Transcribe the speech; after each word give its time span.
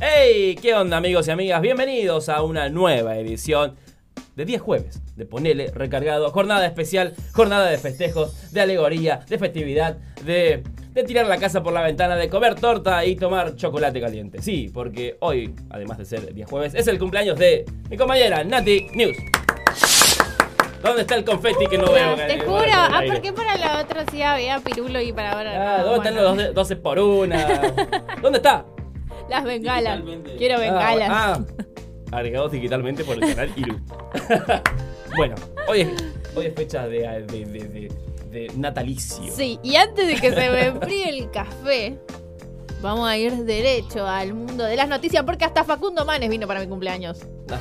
¡Hey! 0.00 0.56
¿Qué 0.60 0.74
onda 0.74 0.98
amigos 0.98 1.26
y 1.26 1.30
amigas? 1.30 1.60
Bienvenidos 1.62 2.28
a 2.28 2.42
una 2.42 2.68
nueva 2.68 3.16
edición 3.16 3.76
de 4.34 4.44
10 4.44 4.60
jueves 4.60 5.00
de 5.16 5.24
Ponele 5.24 5.70
Recargado. 5.72 6.30
Jornada 6.30 6.66
especial, 6.66 7.14
jornada 7.32 7.70
de 7.70 7.78
festejos, 7.78 8.52
de 8.52 8.60
alegoría, 8.60 9.20
de 9.26 9.38
festividad, 9.38 9.96
de, 10.24 10.62
de 10.92 11.04
tirar 11.04 11.26
la 11.26 11.38
casa 11.38 11.62
por 11.62 11.72
la 11.72 11.80
ventana, 11.82 12.16
de 12.16 12.28
comer 12.28 12.56
torta 12.56 13.04
y 13.06 13.16
tomar 13.16 13.56
chocolate 13.56 14.00
caliente. 14.00 14.42
Sí, 14.42 14.70
porque 14.72 15.16
hoy, 15.20 15.54
además 15.70 15.96
de 15.98 16.04
ser 16.04 16.34
10 16.34 16.50
jueves, 16.50 16.74
es 16.74 16.86
el 16.88 16.98
cumpleaños 16.98 17.38
de 17.38 17.64
mi 17.88 17.96
compañera 17.96 18.44
Nati 18.44 18.88
News. 18.94 19.16
¿Dónde 20.82 21.00
está 21.02 21.14
el 21.16 21.24
confeti 21.24 21.66
que 21.66 21.78
no 21.78 21.90
veo? 21.90 22.14
Te 22.16 22.38
juro, 22.40 22.64
ah, 22.70 23.02
¿por 23.06 23.20
qué 23.22 23.32
para 23.32 23.56
la 23.56 23.80
otra 23.80 24.04
sí 24.10 24.22
había 24.22 24.60
pirulo 24.60 25.00
y 25.00 25.12
para 25.12 25.32
ahora 25.32 25.52
Ah, 25.52 25.78
no? 25.78 25.84
¿Dónde 25.86 26.10
Bueno, 26.12 26.20
están 26.32 26.46
los 26.48 26.54
12 26.54 26.76
por 26.76 26.98
una? 26.98 27.72
¿Dónde 28.22 28.36
está? 28.36 28.66
Las 29.28 29.44
bengalas. 29.44 30.02
Quiero 30.38 30.58
bengalas. 30.60 31.08
Ah, 31.10 31.40
ah, 32.12 32.16
agregados 32.16 32.52
digitalmente 32.52 33.04
por 33.04 33.14
el 33.14 33.20
canal 33.34 33.52
Iru. 33.56 33.78
bueno, 35.16 35.34
hoy 35.68 35.80
es, 35.82 35.88
hoy 36.34 36.46
es 36.46 36.54
fecha 36.54 36.86
de, 36.86 37.00
de, 37.00 37.44
de- 37.44 37.68
de- 37.68 38.06
de 38.30 38.52
natalicio. 38.56 39.32
Sí, 39.32 39.58
y 39.62 39.76
antes 39.76 40.06
de 40.06 40.14
que 40.16 40.30
se 40.30 40.50
me 40.50 40.66
enfríe 40.66 41.08
el 41.08 41.30
café, 41.30 41.98
vamos 42.82 43.08
a 43.08 43.16
ir 43.16 43.32
derecho 43.44 44.06
al 44.06 44.34
mundo 44.34 44.64
de 44.64 44.76
las 44.76 44.88
noticias 44.88 45.24
porque 45.24 45.44
hasta 45.44 45.64
Facundo 45.64 46.04
Manes 46.04 46.28
vino 46.28 46.46
para 46.46 46.60
mi 46.60 46.66
cumpleaños. 46.66 47.20
Ah, 47.50 47.58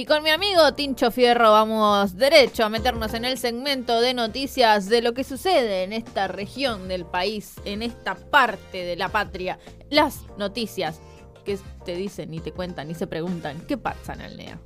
Y 0.00 0.06
con 0.06 0.22
mi 0.22 0.30
amigo 0.30 0.72
Tincho 0.72 1.10
Fierro 1.10 1.52
vamos 1.52 2.16
derecho 2.16 2.64
a 2.64 2.70
meternos 2.70 3.12
en 3.12 3.26
el 3.26 3.36
segmento 3.36 4.00
de 4.00 4.14
noticias 4.14 4.88
de 4.88 5.02
lo 5.02 5.12
que 5.12 5.24
sucede 5.24 5.82
en 5.82 5.92
esta 5.92 6.26
región 6.26 6.88
del 6.88 7.04
país, 7.04 7.56
en 7.66 7.82
esta 7.82 8.14
parte 8.14 8.82
de 8.82 8.96
la 8.96 9.10
patria. 9.10 9.58
Las 9.90 10.22
noticias 10.38 11.02
que 11.44 11.58
te 11.84 11.96
dicen, 11.96 12.30
ni 12.30 12.40
te 12.40 12.50
cuentan, 12.50 12.88
ni 12.88 12.94
se 12.94 13.06
preguntan, 13.06 13.60
¿qué 13.68 13.76
pasa 13.76 14.14
en 14.14 14.22
Aldea? 14.22 14.58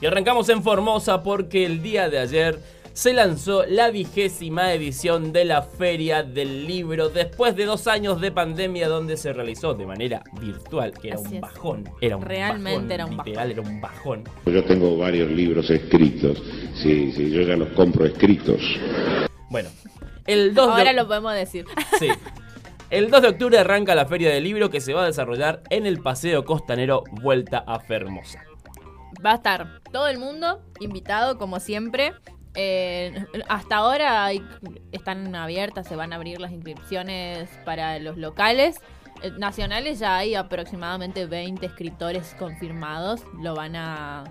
Y 0.00 0.06
arrancamos 0.06 0.48
en 0.50 0.62
Formosa 0.62 1.24
porque 1.24 1.66
el 1.66 1.82
día 1.82 2.08
de 2.08 2.20
ayer 2.20 2.62
se 2.98 3.12
lanzó 3.12 3.64
la 3.64 3.92
vigésima 3.92 4.72
edición 4.72 5.32
de 5.32 5.44
la 5.44 5.62
Feria 5.62 6.24
del 6.24 6.66
Libro 6.66 7.10
después 7.10 7.54
de 7.54 7.64
dos 7.64 7.86
años 7.86 8.20
de 8.20 8.32
pandemia 8.32 8.88
donde 8.88 9.16
se 9.16 9.32
realizó 9.32 9.72
de 9.72 9.86
manera 9.86 10.24
virtual, 10.40 10.92
que 11.00 11.10
era 11.10 11.16
Así 11.18 11.28
un 11.28 11.34
es. 11.34 11.40
bajón. 11.40 11.84
Era 12.00 12.16
un 12.16 12.24
Realmente 12.24 12.72
bajón, 12.74 12.90
era 12.90 13.06
un 13.06 13.16
literal, 13.18 13.52
era 13.52 13.62
un 13.62 13.80
bajón. 13.80 14.24
Yo 14.46 14.64
tengo 14.64 14.96
varios 14.96 15.30
libros 15.30 15.70
escritos. 15.70 16.42
Sí, 16.74 17.12
sí, 17.12 17.30
yo 17.30 17.42
ya 17.42 17.54
los 17.56 17.68
compro 17.68 18.04
escritos. 18.04 18.60
Bueno, 19.48 19.68
el 20.26 20.52
2 20.52 20.66
de... 20.66 20.72
Ahora 20.72 20.92
lo 20.92 21.06
podemos 21.06 21.34
decir. 21.34 21.66
Sí. 22.00 22.08
El 22.90 23.12
2 23.12 23.22
de 23.22 23.28
octubre 23.28 23.58
arranca 23.60 23.94
la 23.94 24.06
Feria 24.06 24.30
del 24.30 24.42
Libro 24.42 24.70
que 24.70 24.80
se 24.80 24.92
va 24.92 25.04
a 25.04 25.06
desarrollar 25.06 25.62
en 25.70 25.86
el 25.86 26.00
Paseo 26.00 26.44
Costanero 26.44 27.04
Vuelta 27.12 27.58
a 27.64 27.78
Fermosa. 27.78 28.42
Va 29.24 29.32
a 29.32 29.34
estar 29.36 29.82
todo 29.92 30.08
el 30.08 30.18
mundo 30.18 30.64
invitado, 30.80 31.38
como 31.38 31.60
siempre. 31.60 32.12
Eh, 32.60 33.24
hasta 33.48 33.76
ahora 33.76 34.24
hay- 34.24 34.44
están 34.90 35.32
abiertas, 35.36 35.86
se 35.86 35.94
van 35.94 36.12
a 36.12 36.16
abrir 36.16 36.40
las 36.40 36.50
inscripciones 36.50 37.48
para 37.64 38.00
los 38.00 38.16
locales. 38.16 38.80
Eh, 39.22 39.30
nacionales 39.38 40.00
ya 40.00 40.16
hay 40.16 40.34
aproximadamente 40.34 41.26
20 41.26 41.66
escritores 41.66 42.34
confirmados. 42.36 43.22
Lo 43.40 43.54
van 43.54 43.76
a 43.76 44.24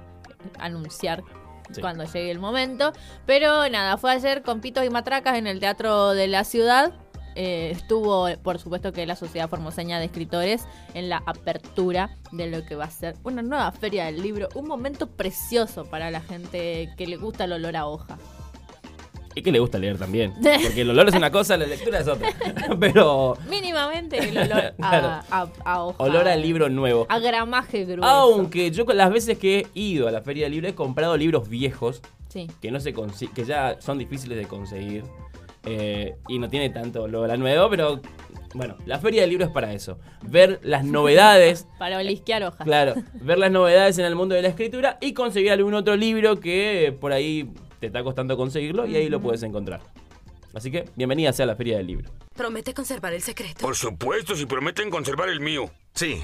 anunciar 0.59 1.23
Sí. 1.71 1.79
cuando 1.81 2.03
llegue 2.03 2.29
el 2.31 2.39
momento. 2.39 2.91
Pero 3.25 3.67
nada, 3.69 3.97
fue 3.97 4.11
ayer 4.11 4.41
con 4.41 4.59
pitos 4.61 4.85
y 4.85 4.89
matracas 4.89 5.37
en 5.37 5.47
el 5.47 5.59
Teatro 5.61 6.09
de 6.09 6.27
la 6.27 6.43
Ciudad. 6.43 6.93
Eh, 7.39 7.69
estuvo, 7.71 8.27
por 8.41 8.57
supuesto, 8.57 8.91
que 8.91 9.05
la 9.05 9.15
Sociedad 9.15 9.47
Formoseña 9.47 9.99
de 9.99 10.05
Escritores 10.05 10.65
en 10.95 11.07
la 11.07 11.21
apertura 11.27 12.09
de 12.31 12.47
lo 12.47 12.65
que 12.65 12.73
va 12.75 12.85
a 12.85 12.89
ser 12.89 13.15
una 13.23 13.43
nueva 13.43 13.71
feria 13.71 14.05
del 14.05 14.23
libro. 14.23 14.49
Un 14.55 14.67
momento 14.67 15.05
precioso 15.07 15.85
para 15.85 16.09
la 16.09 16.19
gente 16.21 16.89
que 16.97 17.05
le 17.05 17.15
gusta 17.17 17.43
el 17.43 17.53
olor 17.53 17.75
a 17.77 17.85
hoja. 17.85 18.17
Y 19.35 19.43
que 19.43 19.51
le 19.51 19.59
gusta 19.59 19.77
leer 19.77 19.99
también. 19.99 20.33
Porque 20.63 20.81
el 20.81 20.89
olor 20.89 21.09
es 21.09 21.13
una 21.13 21.29
cosa, 21.29 21.55
la 21.57 21.67
lectura 21.67 21.99
es 21.99 22.07
otra. 22.07 22.27
Pero 22.79 23.37
Mínimamente 23.47 24.17
el 24.17 24.35
olor 24.35 24.73
Claro. 24.77 25.07
a, 25.07 25.23
a- 25.29 25.47
a 25.63 25.83
hoja. 25.83 26.03
olor 26.03 26.27
al 26.27 26.41
libro 26.41 26.69
nuevo. 26.69 27.05
A 27.07 27.19
gramaje 27.19 27.85
grueso. 27.85 28.03
Aunque 28.09 28.71
yo 28.71 28.87
con 28.87 28.97
las 28.97 29.11
veces 29.11 29.37
que 29.37 29.59
he 29.59 29.79
ido 29.79 30.07
a 30.07 30.11
la 30.11 30.21
Feria 30.21 30.45
del 30.45 30.53
Libro 30.53 30.69
he 30.69 30.73
comprado 30.73 31.15
libros 31.15 31.47
viejos 31.49 32.01
Sí. 32.29 32.47
que 32.61 32.71
no 32.71 32.79
se 32.81 32.93
que 33.33 33.45
ya 33.45 33.79
son 33.79 33.97
difíciles 33.99 34.37
de 34.37 34.45
conseguir 34.47 35.03
eh, 35.69 36.15
y 36.29 36.39
no 36.39 36.49
tiene 36.49 36.69
tanto 36.69 37.03
olor 37.03 37.29
a 37.29 37.35
nuevo, 37.35 37.69
pero 37.69 38.01
bueno, 38.53 38.77
la 38.85 38.99
Feria 38.99 39.21
del 39.21 39.31
Libro 39.31 39.45
es 39.45 39.51
para 39.51 39.73
eso. 39.73 39.99
Ver 40.21 40.61
las 40.63 40.85
novedades 40.85 41.67
Para 41.77 41.97
olisquear 41.97 42.43
hojas. 42.43 42.65
Claro, 42.65 42.95
ver 43.13 43.37
las 43.37 43.51
novedades 43.51 43.97
en 43.97 44.05
el 44.05 44.15
mundo 44.15 44.33
de 44.33 44.43
la 44.43 44.47
escritura 44.47 44.97
y 45.01 45.13
conseguir 45.13 45.51
algún 45.51 45.73
otro 45.73 45.97
libro 45.97 46.39
que 46.39 46.95
por 46.99 47.11
ahí 47.11 47.51
te 47.81 47.87
está 47.87 48.01
costando 48.01 48.37
conseguirlo 48.37 48.87
y 48.87 48.95
ahí 48.95 49.09
lo 49.09 49.19
puedes 49.19 49.43
encontrar. 49.43 49.81
Así 50.53 50.71
que 50.71 50.85
bienvenida 50.95 51.33
sea 51.33 51.45
la 51.45 51.57
Feria 51.57 51.77
del 51.77 51.87
Libro. 51.87 52.09
Promete 52.33 52.73
conservar 52.73 53.13
el 53.13 53.21
secreto. 53.21 53.59
Por 53.59 53.75
supuesto, 53.75 54.35
si 54.35 54.45
prometen 54.45 54.89
conservar 54.89 55.27
el 55.27 55.41
mío. 55.41 55.69
Sí. 55.93 56.23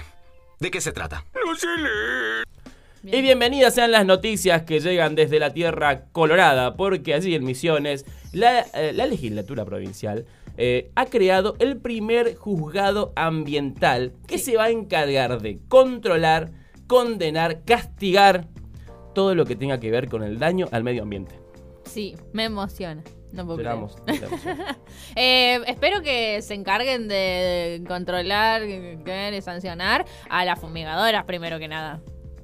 ¿De 0.59 0.71
qué 0.71 0.79
se 0.79 0.93
trata? 0.93 1.25
No 1.45 1.53
sé 1.55 1.67
leer. 1.67 2.45
Bien. 3.03 3.18
Y 3.18 3.22
bienvenidas 3.22 3.75
sean 3.75 3.91
las 3.91 4.06
noticias 4.06 4.62
que 4.62 4.80
llegan 4.80 5.14
desde 5.14 5.38
la 5.38 5.52
Tierra 5.52 6.06
Colorada, 6.14 6.78
porque 6.78 7.14
allí 7.14 7.36
en 7.36 7.44
Misiones 7.44 8.06
la, 8.31 8.62
eh, 8.62 8.94
la 8.94 9.06
legislatura 9.06 9.66
provincial 9.66 10.25
eh, 10.56 10.90
ha 10.96 11.08
creado 11.08 11.58
el 11.59 11.75
primer 11.75 12.36
juzgado 12.36 13.12
ambiental 13.18 14.14
que 14.25 14.38
se 14.38 14.56
va 14.56 14.66
a 14.66 14.69
encargar 14.69 15.41
de 15.41 15.59
controlar, 15.68 16.52
condenar, 16.88 17.66
castigar 17.66 18.47
todo 19.14 19.35
lo 19.35 19.46
que 19.46 19.58
tenga 19.58 19.81
que 19.81 19.91
ver 19.91 20.08
con 20.08 20.24
el 20.24 20.40
daño 20.40 20.70
al 20.72 20.85
medio 20.85 21.03
ambiente. 21.03 21.35
Sí, 21.84 22.16
me 22.31 22.46
emociona. 22.46 23.03
No 23.34 23.46
puedo 23.46 23.58
creer. 23.58 23.75
Esperamos. 23.75 23.97
esperamos. 24.08 24.78
Eh, 25.16 25.59
espero 25.68 26.02
que 26.02 26.41
se 26.41 26.53
encarguen 26.53 27.09
de 27.09 27.84
controlar, 27.85 28.62
de 28.62 29.41
sancionar 29.44 30.06
a 30.30 30.46
las 30.46 30.59
fumigadoras 30.59 31.25
primero 31.25 31.59
que 31.59 31.68
nada, 31.68 32.02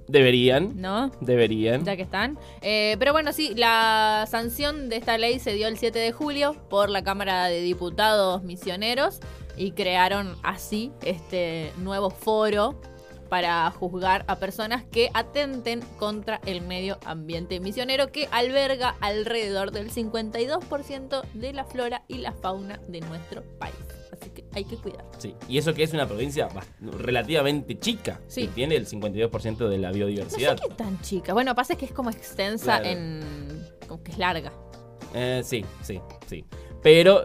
Deberían. 0.10 0.74
¿no? 0.82 1.12
Deberían. 1.22 1.86
Ya 1.86 1.96
que 1.96 2.02
están. 2.02 2.38
Eh, 2.62 2.96
pero 3.00 3.14
bueno, 3.14 3.32
sí, 3.32 3.54
la 3.56 4.26
sanción 4.30 4.90
de 4.90 4.98
esta 4.98 5.18
ley 5.18 5.40
se 5.40 5.54
dio 5.54 5.68
el 5.68 5.78
7 5.78 5.98
de 5.98 6.12
julio 6.12 6.56
por 6.70 6.90
la 6.90 7.04
Cámara 7.04 7.46
de 7.46 7.62
Diputados 7.62 8.44
Misioneros 8.44 9.20
y 9.56 9.72
crearon 9.72 10.36
así 10.42 10.92
este 11.04 11.72
nuevo 11.78 12.10
foro 12.10 12.82
para 13.30 13.70
juzgar 13.70 14.26
a 14.28 14.38
personas 14.38 14.84
que 14.84 15.12
atenten 15.14 15.82
contra 16.00 16.42
el 16.48 16.62
medio 16.62 16.98
ambiente 17.06 17.60
misionero 17.60 18.12
que 18.12 18.28
alberga 18.32 18.96
alrededor 19.02 19.72
del 19.72 19.92
52% 19.92 21.22
de 21.34 21.54
la 21.54 21.66
flora 21.66 22.04
y 22.08 22.18
la 22.18 22.32
fauna 22.34 22.80
de 22.88 23.02
nuestro 23.02 23.44
país. 23.60 23.76
Así 24.22 24.30
que 24.32 24.44
hay 24.54 24.66
que 24.66 24.76
cuidar. 24.78 25.06
Sí, 25.18 25.34
y 25.48 25.58
eso 25.58 25.74
que 25.74 25.84
es 25.84 25.94
una 25.94 26.08
provincia 26.08 26.48
relativamente 26.82 27.78
chica, 27.80 28.20
Sí. 28.28 28.42
que 28.42 28.48
tiene 28.50 28.76
el 28.76 28.86
52% 28.88 29.70
de 29.70 29.78
la 29.78 29.90
No 29.90 29.94
sé 29.94 29.98
biodiversidad. 30.00 30.60
qué 30.60 30.74
tan 30.76 31.00
chica. 31.02 31.34
Bueno, 31.34 31.56
pasa 31.56 31.76
que 31.76 31.86
es 31.86 31.92
como 31.92 32.10
extensa 32.10 32.80
Claro. 32.82 32.86
en... 32.98 33.66
como 33.88 34.04
que 34.04 34.12
es 34.12 34.18
larga. 34.18 34.52
Eh, 35.14 35.42
sí, 35.44 35.66
sí, 35.82 36.00
sí. 36.28 36.44
Pero 36.84 37.24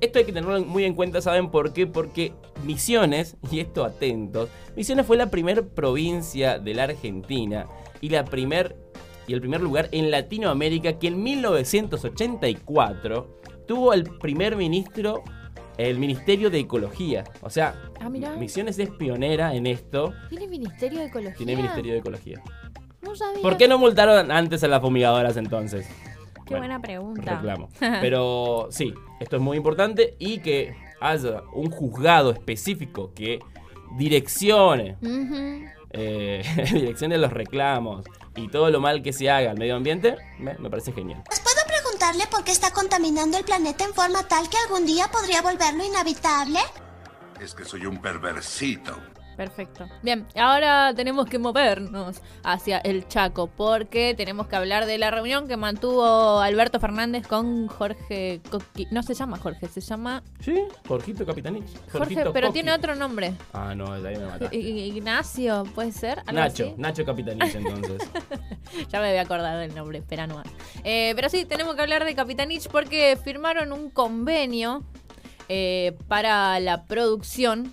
esto 0.00 0.18
hay 0.18 0.24
que 0.24 0.32
tenerlo 0.32 0.64
muy 0.64 0.84
en 0.84 0.94
cuenta, 0.94 1.20
¿saben 1.20 1.50
por 1.50 1.72
qué? 1.72 1.86
Porque 1.86 2.32
Misiones, 2.64 3.36
y 3.50 3.60
esto 3.60 3.84
atentos, 3.84 4.48
Misiones 4.76 5.06
fue 5.06 5.16
la 5.16 5.30
primer 5.30 5.68
provincia 5.68 6.58
de 6.58 6.74
la 6.74 6.84
Argentina 6.84 7.66
y 8.00 8.08
la 8.08 8.24
primer 8.24 8.76
y 9.28 9.34
el 9.34 9.40
primer 9.40 9.60
lugar 9.60 9.88
en 9.92 10.10
Latinoamérica 10.10 10.98
que 10.98 11.06
en 11.06 11.22
1984 11.22 13.40
tuvo 13.68 13.92
el 13.92 14.02
primer 14.18 14.56
ministro 14.56 15.22
el 15.78 15.98
Ministerio 15.98 16.50
de 16.50 16.60
Ecología. 16.60 17.24
O 17.42 17.50
sea, 17.50 17.74
Ah. 18.00 18.08
Misiones 18.38 18.78
es 18.78 18.90
pionera 18.90 19.54
en 19.54 19.66
esto, 19.66 20.12
¿Tiene 20.28 20.48
Ministerio 20.48 21.00
de 21.00 21.06
Ecología? 21.06 21.36
tiene 21.36 21.56
Ministerio 21.56 21.92
de 21.92 21.98
Ecología. 22.00 22.42
No 23.00 23.14
sabía. 23.14 23.42
¿Por 23.42 23.56
qué 23.56 23.68
no 23.68 23.78
multaron 23.78 24.30
antes 24.30 24.62
a 24.64 24.68
las 24.68 24.80
fumigadoras 24.80 25.36
entonces? 25.36 25.86
Qué 25.86 26.54
Bueno, 26.54 26.58
buena 26.58 26.80
pregunta. 26.82 27.34
reclamo. 27.36 27.68
Pero 28.00 28.68
sí, 28.70 28.92
esto 29.20 29.36
es 29.36 29.42
muy 29.42 29.56
importante 29.56 30.14
y 30.18 30.38
que 30.38 30.74
haya 31.00 31.42
un 31.54 31.70
juzgado 31.70 32.30
específico 32.32 33.12
que 33.14 33.38
direccione, 33.96 34.96
eh, 35.90 36.42
direccione 36.72 37.18
los 37.18 37.32
reclamos 37.32 38.04
y 38.36 38.48
todo 38.48 38.70
lo 38.70 38.80
mal 38.80 39.02
que 39.02 39.12
se 39.12 39.30
haga 39.30 39.50
al 39.50 39.58
medio 39.58 39.76
ambiente, 39.76 40.16
me, 40.38 40.54
me 40.58 40.70
parece 40.70 40.92
genial. 40.92 41.22
¿Puedo 42.02 42.14
preguntarle 42.14 42.36
por 42.36 42.44
qué 42.44 42.50
está 42.50 42.72
contaminando 42.72 43.38
el 43.38 43.44
planeta 43.44 43.84
en 43.84 43.94
forma 43.94 44.26
tal 44.26 44.48
que 44.48 44.56
algún 44.58 44.84
día 44.84 45.08
podría 45.12 45.40
volverlo 45.40 45.84
inhabitable? 45.84 46.58
Es 47.40 47.54
que 47.54 47.64
soy 47.64 47.86
un 47.86 48.02
perversito. 48.02 49.00
Perfecto. 49.36 49.88
Bien, 50.02 50.26
ahora 50.36 50.92
tenemos 50.94 51.26
que 51.26 51.38
movernos 51.38 52.20
hacia 52.44 52.78
el 52.78 53.08
Chaco 53.08 53.46
porque 53.48 54.14
tenemos 54.16 54.46
que 54.46 54.56
hablar 54.56 54.86
de 54.86 54.98
la 54.98 55.10
reunión 55.10 55.48
que 55.48 55.56
mantuvo 55.56 56.40
Alberto 56.40 56.78
Fernández 56.80 57.26
con 57.26 57.66
Jorge 57.68 58.40
Coqui. 58.50 58.86
No 58.90 59.02
se 59.02 59.14
llama 59.14 59.38
Jorge, 59.38 59.68
se 59.68 59.80
llama 59.80 60.22
¿Sí? 60.40 60.62
Jorgito 60.86 61.24
Capitanich. 61.24 61.66
Jorge, 61.90 61.98
Jorgito 61.98 62.32
pero 62.32 62.48
Coqui. 62.48 62.54
tiene 62.60 62.72
otro 62.72 62.94
nombre. 62.94 63.34
Ah, 63.52 63.74
no, 63.74 64.00
de 64.00 64.08
ahí 64.08 64.16
me 64.16 64.26
mataste. 64.26 64.56
Ignacio, 64.56 65.64
¿puede 65.74 65.92
ser? 65.92 66.18
¿Algo 66.20 66.32
Nacho, 66.32 66.64
así? 66.64 66.74
Nacho 66.76 67.04
Capitanich 67.04 67.54
entonces. 67.54 68.08
Ya 68.90 69.00
me 69.00 69.08
había 69.08 69.22
acordado 69.22 69.58
del 69.58 69.74
nombre, 69.74 69.98
espera 69.98 70.26
no. 70.26 70.42
Eh, 70.84 71.12
pero 71.14 71.28
sí, 71.28 71.44
tenemos 71.44 71.74
que 71.74 71.82
hablar 71.82 72.04
de 72.04 72.14
Capitanich 72.14 72.68
porque 72.68 73.18
firmaron 73.22 73.72
un 73.72 73.90
convenio 73.90 74.82
eh, 75.48 75.96
para 76.08 76.58
la 76.60 76.84
producción. 76.84 77.72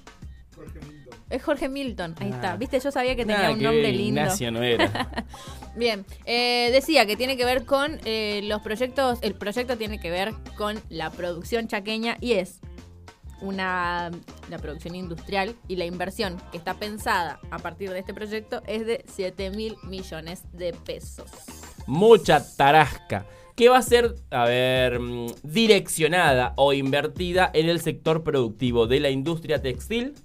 Es 1.30 1.44
Jorge 1.44 1.70
Milton, 1.70 2.16
ahí 2.20 2.30
Ah. 2.32 2.36
está. 2.36 2.58
Viste, 2.58 2.80
yo 2.80 2.92
sabía 2.92 3.16
que 3.16 3.24
tenía 3.24 3.38
Nada 3.38 3.52
un 3.52 3.60
que 3.60 3.64
nombre 3.66 3.92
lindo. 3.92 4.22
Ignacio 4.22 4.52
no 4.52 4.64
era. 4.64 5.26
Bien, 5.76 6.06
eh, 6.26 6.70
decía 6.72 7.06
que 7.06 7.16
tiene 7.16 7.38
que 7.38 7.46
ver 7.46 7.66
con 7.66 8.00
eh, 8.06 8.42
los 8.44 8.62
proyectos, 8.62 9.20
el 9.22 9.36
proyecto 9.36 9.78
tiene 9.78 10.00
que 10.00 10.10
ver 10.10 10.34
con 10.58 10.80
la 10.90 11.12
producción 11.12 11.68
chaqueña 11.68 12.18
y 12.20 12.34
es 12.34 12.60
una 13.42 14.12
la 14.50 14.58
producción 14.58 14.96
industrial 14.96 15.56
y 15.68 15.76
la 15.78 15.86
inversión 15.86 16.38
que 16.52 16.58
está 16.58 16.74
pensada 16.74 17.40
a 17.52 17.60
partir 17.60 17.90
de 17.92 18.00
este 18.00 18.14
proyecto 18.14 18.62
es 18.68 18.86
de 18.86 19.06
7 19.08 19.52
mil 19.52 19.78
millones 19.84 20.44
de 20.54 20.74
pesos. 20.74 21.30
Mucha 21.88 22.44
tarasca. 22.58 23.26
Que 23.56 23.68
va 23.70 23.78
a 23.78 23.82
ser, 23.82 24.16
a 24.32 24.46
ver, 24.46 25.00
mm, 25.00 25.28
direccionada 25.44 26.54
o 26.56 26.72
invertida 26.74 27.50
en 27.54 27.68
el 27.70 27.82
sector 27.82 28.24
productivo 28.24 28.88
de 28.88 29.00
la 29.02 29.10
industria 29.10 29.62
textil, 29.62 30.16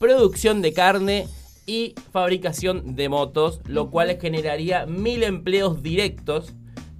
producción 0.00 0.62
de 0.62 0.72
carne 0.72 1.28
y 1.66 1.94
fabricación 2.10 2.96
de 2.96 3.10
motos, 3.10 3.60
lo 3.66 3.90
cual 3.90 4.18
generaría 4.18 4.86
mil 4.86 5.22
empleos 5.22 5.82
directos 5.82 6.54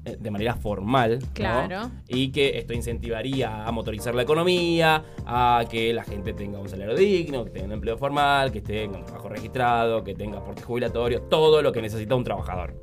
eh, 0.05 0.19
de 0.21 0.31
manera 0.31 0.55
formal. 0.55 1.19
¿no? 1.21 1.29
Claro. 1.33 1.91
Y 2.09 2.31
que 2.31 2.59
esto 2.59 2.75
incentivaría 2.75 3.67
a 3.67 3.73
motorizar 3.73 4.15
la 4.15 4.23
economía, 4.23 5.03
a 5.25 5.65
que 5.69 5.95
la 5.95 6.05
gente 6.05 6.35
tenga 6.35 6.59
un 6.59 6.69
salario 6.69 6.95
digno, 6.95 7.45
que 7.45 7.51
tenga 7.51 7.67
un 7.69 7.73
empleo 7.73 7.97
formal, 7.97 8.53
que 8.53 8.61
tenga 8.61 8.99
un 8.99 9.07
trabajo 9.07 9.31
registrado, 9.31 10.05
que 10.05 10.15
tenga 10.15 10.39
aporte 10.39 10.63
jubilatorio, 10.63 11.23
todo 11.23 11.63
lo 11.63 11.73
que 11.73 11.81
necesita 11.81 12.15
un 12.15 12.23
trabajador. 12.23 12.75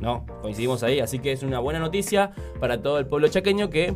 ¿No? 0.00 0.26
Coincidimos 0.42 0.82
ahí, 0.82 0.98
así 0.98 1.20
que 1.20 1.30
es 1.30 1.44
una 1.44 1.60
buena 1.60 1.78
noticia 1.78 2.32
para 2.58 2.82
todo 2.82 2.98
el 2.98 3.06
pueblo 3.06 3.28
chaqueño 3.28 3.70
que 3.70 3.94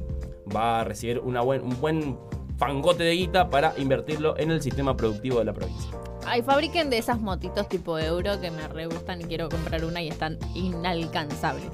va 0.54 0.82
a 0.82 0.84
recibir 0.84 1.18
una 1.18 1.40
buen, 1.40 1.62
un 1.62 1.80
buen 1.80 2.18
fangote 2.58 3.02
de 3.04 3.12
guita 3.12 3.50
para 3.50 3.74
invertirlo 3.76 4.38
en 4.38 4.50
el 4.50 4.62
sistema 4.62 4.96
productivo 4.96 5.38
de 5.38 5.44
la 5.44 5.52
provincia. 5.52 5.90
Ay, 6.26 6.42
fabriquen 6.42 6.88
de 6.90 6.98
esas 6.98 7.20
motitos 7.20 7.68
tipo 7.68 7.98
euro 7.98 8.40
que 8.40 8.50
me 8.50 8.66
re 8.68 8.86
gustan 8.86 9.20
y 9.20 9.24
quiero 9.24 9.48
comprar 9.48 9.84
una 9.84 10.02
y 10.02 10.08
están 10.08 10.38
inalcanzables. 10.54 11.70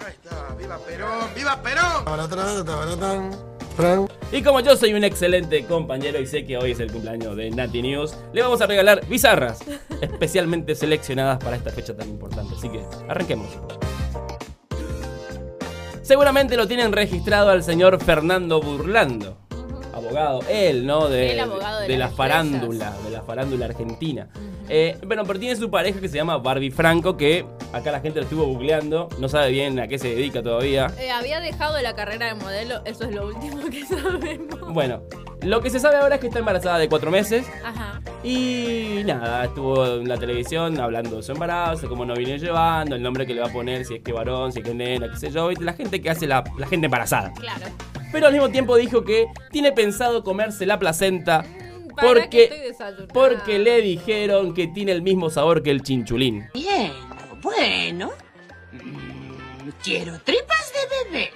Ahí 0.00 0.12
está, 0.12 0.54
viva 0.56 0.78
Perón, 0.78 1.34
viva 1.34 1.60
Perón. 1.62 2.04
Y 4.30 4.42
como 4.42 4.60
yo 4.60 4.76
soy 4.76 4.94
un 4.94 5.02
excelente 5.02 5.64
compañero 5.64 6.20
y 6.20 6.26
sé 6.26 6.44
que 6.44 6.56
hoy 6.56 6.72
es 6.72 6.80
el 6.80 6.92
cumpleaños 6.92 7.36
de 7.36 7.50
Nati 7.50 7.82
News, 7.82 8.16
le 8.32 8.42
vamos 8.42 8.60
a 8.60 8.66
regalar 8.66 9.04
bizarras 9.08 9.58
especialmente 10.00 10.76
seleccionadas 10.76 11.38
para 11.42 11.56
esta 11.56 11.70
fecha 11.70 11.96
tan 11.96 12.08
importante. 12.08 12.54
Así 12.56 12.68
que 12.68 12.80
arranquemos. 13.08 13.48
Seguramente 16.02 16.56
lo 16.56 16.68
tienen 16.68 16.92
registrado 16.92 17.50
al 17.50 17.64
señor 17.64 18.00
Fernando 18.02 18.60
Burlando. 18.60 19.43
Abogado, 20.16 20.40
él, 20.48 20.86
¿no? 20.86 21.08
De, 21.08 21.32
El 21.32 21.40
abogado 21.40 21.80
de 21.80 21.88
de 21.88 21.96
la 21.96 22.08
farándula, 22.08 22.92
de 23.04 23.10
la 23.10 23.22
farándula 23.22 23.66
argentina. 23.66 24.28
Eh, 24.68 24.96
bueno, 25.06 25.24
pero 25.24 25.38
tiene 25.38 25.56
su 25.56 25.70
pareja 25.70 26.00
que 26.00 26.08
se 26.08 26.16
llama 26.16 26.38
Barbie 26.38 26.70
Franco, 26.70 27.16
que 27.16 27.44
acá 27.72 27.90
la 27.90 28.00
gente 28.00 28.20
lo 28.20 28.24
estuvo 28.24 28.46
googleando, 28.46 29.08
no 29.18 29.28
sabe 29.28 29.50
bien 29.50 29.78
a 29.80 29.88
qué 29.88 29.98
se 29.98 30.08
dedica 30.14 30.42
todavía. 30.42 30.86
Eh, 30.98 31.10
había 31.10 31.40
dejado 31.40 31.80
la 31.82 31.94
carrera 31.94 32.26
de 32.26 32.34
modelo, 32.34 32.80
eso 32.84 33.04
es 33.04 33.14
lo 33.14 33.26
último 33.26 33.58
que 33.70 33.84
sabemos. 33.86 34.72
Bueno, 34.72 35.02
lo 35.44 35.60
que 35.60 35.70
se 35.70 35.80
sabe 35.80 35.96
ahora 35.96 36.16
es 36.16 36.20
que 36.20 36.28
está 36.28 36.38
embarazada 36.38 36.78
de 36.78 36.88
cuatro 36.88 37.10
meses. 37.10 37.46
Ajá. 37.64 38.00
Y 38.22 39.02
nada, 39.04 39.44
estuvo 39.44 39.86
en 39.86 40.08
la 40.08 40.16
televisión 40.16 40.80
hablando 40.80 41.16
de 41.16 41.22
su 41.22 41.32
embarazo, 41.32 41.88
cómo 41.88 42.04
no 42.04 42.14
viene 42.14 42.38
llevando, 42.38 42.96
el 42.96 43.02
nombre 43.02 43.26
que 43.26 43.34
le 43.34 43.40
va 43.40 43.48
a 43.48 43.52
poner, 43.52 43.84
si 43.84 43.96
es 43.96 44.02
que 44.02 44.12
varón, 44.12 44.52
si 44.52 44.60
es 44.60 44.64
que 44.64 44.74
nena, 44.74 45.10
qué 45.10 45.16
sé 45.16 45.30
yo, 45.30 45.48
¿viste? 45.48 45.64
la 45.64 45.74
gente 45.74 46.00
que 46.00 46.10
hace 46.10 46.26
la, 46.26 46.42
la 46.56 46.66
gente 46.66 46.86
embarazada. 46.86 47.32
Claro. 47.34 47.66
Pero 48.12 48.26
al 48.26 48.32
mismo 48.32 48.48
tiempo 48.48 48.76
dijo 48.76 49.04
que 49.04 49.26
tiene 49.50 49.72
pensado 49.72 50.22
comerse 50.24 50.66
la 50.66 50.78
placenta 50.78 51.44
¿Para 51.94 52.28
qué 52.28 52.74
porque, 52.76 53.08
porque 53.12 53.58
le 53.58 53.80
dijeron 53.80 54.54
que 54.54 54.66
tiene 54.68 54.92
el 54.92 55.02
mismo 55.02 55.30
sabor 55.30 55.62
que 55.62 55.70
el 55.70 55.82
chinchulín. 55.82 56.46
Bien, 56.54 56.92
bueno. 57.40 58.10
Mm, 58.72 59.70
Quiero 59.82 60.18
tripas. 60.20 60.63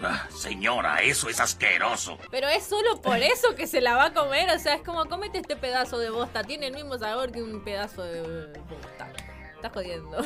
Ah, 0.02 0.26
señora, 0.34 1.02
eso 1.02 1.28
es 1.28 1.40
asqueroso. 1.40 2.18
Pero 2.30 2.48
es 2.48 2.64
solo 2.64 3.00
por 3.00 3.16
eso 3.18 3.54
que 3.54 3.66
se 3.66 3.80
la 3.80 3.94
va 3.94 4.06
a 4.06 4.12
comer, 4.14 4.48
o 4.54 4.58
sea, 4.58 4.74
es 4.74 4.82
como 4.82 5.04
cómete 5.06 5.38
este 5.38 5.56
pedazo 5.56 5.98
de 5.98 6.10
bosta, 6.10 6.44
tiene 6.44 6.66
el 6.68 6.74
mismo 6.74 6.98
sabor 6.98 7.32
que 7.32 7.42
un 7.42 7.62
pedazo 7.64 8.02
de 8.02 8.22
bosta. 8.22 9.12
Estás 9.54 9.72
jodiendo. 9.72 10.24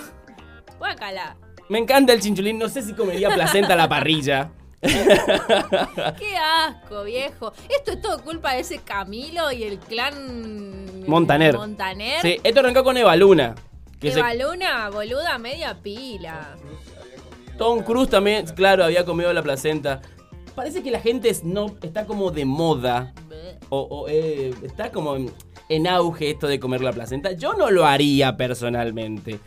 Guácala. 0.78 1.36
Me 1.68 1.78
encanta 1.78 2.12
el 2.12 2.20
chinchulín, 2.20 2.58
no 2.58 2.68
sé 2.68 2.82
si 2.82 2.94
comería 2.94 3.30
placenta 3.30 3.74
a 3.74 3.76
la 3.76 3.88
parrilla. 3.88 4.50
Qué 4.82 6.36
asco, 6.36 7.04
viejo. 7.04 7.52
Esto 7.68 7.92
es 7.92 8.00
todo 8.02 8.22
culpa 8.22 8.52
de 8.54 8.60
ese 8.60 8.78
Camilo 8.78 9.52
y 9.52 9.62
el 9.62 9.78
clan 9.78 11.06
Montaner. 11.06 11.56
Montaner. 11.56 12.20
Sí, 12.20 12.40
esto 12.42 12.60
arrancó 12.60 12.82
con 12.84 12.96
Eva 12.96 13.14
Luna. 13.16 13.54
Que 14.00 14.10
se- 14.12 14.18
Eva 14.18 14.34
Luna, 14.34 14.90
boluda, 14.90 15.38
media 15.38 15.74
pila. 15.80 16.56
Tom 17.58 17.82
Cruise 17.82 18.08
también, 18.08 18.46
claro, 18.54 18.84
había 18.84 19.04
comido 19.04 19.32
la 19.32 19.42
placenta. 19.42 20.00
Parece 20.54 20.82
que 20.82 20.90
la 20.90 21.00
gente 21.00 21.28
es- 21.28 21.44
no 21.44 21.66
está 21.82 22.04
como 22.06 22.30
de 22.30 22.44
moda. 22.44 23.12
O, 23.68 23.80
o, 23.80 24.08
eh, 24.08 24.52
está 24.62 24.90
como 24.90 25.16
en, 25.16 25.30
en 25.68 25.86
auge 25.86 26.30
esto 26.30 26.46
de 26.46 26.60
comer 26.60 26.82
la 26.82 26.92
placenta. 26.92 27.32
Yo 27.32 27.54
no 27.54 27.70
lo 27.70 27.86
haría 27.86 28.36
personalmente. 28.36 29.38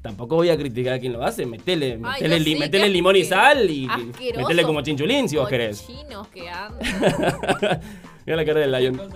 Tampoco 0.00 0.36
voy 0.36 0.50
a 0.50 0.56
criticar 0.56 0.92
a 0.94 0.98
quien 1.00 1.14
lo 1.14 1.24
hace. 1.24 1.46
Metele, 1.46 1.96
metele, 1.96 2.28
yo 2.38 2.44
li- 2.44 2.52
sí, 2.52 2.58
metele 2.60 2.84
qué 2.84 2.90
limón 2.90 3.16
y 3.16 3.24
sal 3.24 3.70
y 3.70 3.88
asqueroso. 3.88 4.40
metele 4.42 4.62
como 4.64 4.82
chinchulín 4.82 5.28
si 5.28 5.36
vos 5.36 5.48
querés. 5.48 5.80
Que 6.32 6.48
andan. 6.50 6.78
Mira 8.26 8.36
la 8.36 8.44
cara 8.44 8.60
del 8.60 8.72
lion. 8.72 9.00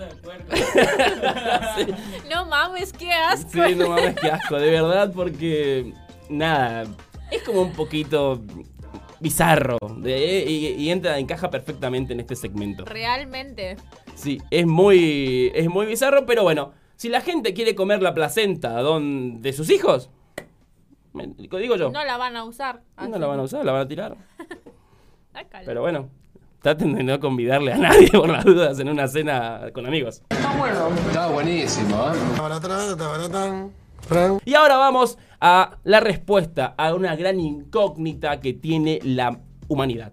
No 2.29 2.45
mames, 2.45 2.93
qué 2.93 3.11
asco. 3.11 3.49
Sí, 3.51 3.75
no 3.75 3.89
mames, 3.89 4.15
qué 4.19 4.27
asco, 4.29 4.55
de 4.57 4.71
verdad, 4.71 5.11
porque 5.13 5.93
nada, 6.29 6.85
es 7.31 7.43
como 7.43 7.61
un 7.61 7.73
poquito 7.73 8.41
bizarro 9.19 9.77
de- 9.97 10.45
y, 10.47 10.67
y 10.81 10.89
entra, 10.91 11.17
encaja 11.19 11.49
perfectamente 11.49 12.13
en 12.13 12.19
este 12.21 12.35
segmento. 12.35 12.85
Realmente. 12.85 13.75
Sí, 14.15 14.39
es 14.49 14.65
muy, 14.65 15.51
es 15.53 15.67
muy 15.69 15.85
bizarro, 15.85 16.25
pero 16.25 16.43
bueno, 16.43 16.71
si 16.95 17.09
la 17.09 17.21
gente 17.21 17.53
quiere 17.53 17.75
comer 17.75 18.01
la 18.01 18.13
placenta 18.13 18.79
don- 18.81 19.41
de 19.41 19.53
sus 19.53 19.69
hijos, 19.69 20.09
me- 21.13 21.27
digo 21.37 21.75
yo, 21.75 21.89
No 21.91 22.03
la 22.05 22.17
van 22.17 22.35
a 22.37 22.43
usar. 22.43 22.81
no 23.07 23.17
la 23.17 23.27
van 23.27 23.39
a 23.39 23.43
usar, 23.43 23.65
la 23.65 23.71
van 23.73 23.81
a 23.81 23.87
tirar. 23.87 24.17
Pero 25.65 25.81
bueno, 25.81 26.09
traten 26.61 26.93
de 26.95 27.03
no 27.03 27.19
convidarle 27.19 27.71
a 27.71 27.77
nadie 27.77 28.09
por 28.11 28.27
las 28.29 28.43
dudas 28.43 28.77
en 28.79 28.89
una 28.89 29.07
cena 29.07 29.67
con 29.73 29.85
amigos. 29.85 30.21
Está 30.29 31.27
buenísimo, 31.29 32.11
¿eh? 32.11 33.69
Y 34.45 34.53
ahora 34.55 34.77
vamos 34.77 35.17
a 35.41 35.77
la 35.83 35.99
respuesta 35.99 36.73
a 36.77 36.93
una 36.93 37.15
gran 37.15 37.39
incógnita 37.39 38.39
que 38.39 38.53
tiene 38.53 38.99
la 39.03 39.39
humanidad. 39.67 40.11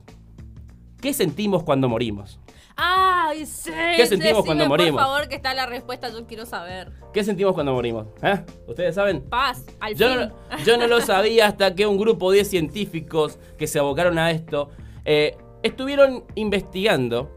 ¿Qué 1.00 1.12
sentimos 1.12 1.62
cuando 1.62 1.88
morimos? 1.88 2.38
Ay, 2.78 3.46
sí. 3.46 3.70
¿Qué 3.96 4.06
sentimos 4.06 4.44
cuando 4.44 4.66
morimos? 4.66 5.02
Por 5.02 5.10
favor, 5.10 5.28
que 5.28 5.34
está 5.34 5.54
la 5.54 5.64
respuesta, 5.66 6.10
yo 6.10 6.26
quiero 6.26 6.44
saber. 6.44 6.92
¿Qué 7.12 7.24
sentimos 7.24 7.54
cuando 7.54 7.72
morimos? 7.72 8.06
¿Eh? 8.22 8.44
¿Ustedes 8.66 8.94
saben? 8.94 9.22
Paz, 9.22 9.64
al 9.80 9.94
Yo 9.94 10.08
fin. 10.08 10.18
no, 10.18 10.64
yo 10.64 10.76
no 10.76 10.86
lo 10.86 11.00
sabía 11.00 11.46
hasta 11.46 11.74
que 11.74 11.86
un 11.86 11.96
grupo 11.96 12.30
de 12.30 12.44
científicos 12.44 13.38
que 13.56 13.66
se 13.66 13.78
abocaron 13.78 14.18
a 14.18 14.30
esto 14.30 14.68
eh, 15.06 15.36
estuvieron 15.62 16.24
investigando. 16.34 17.34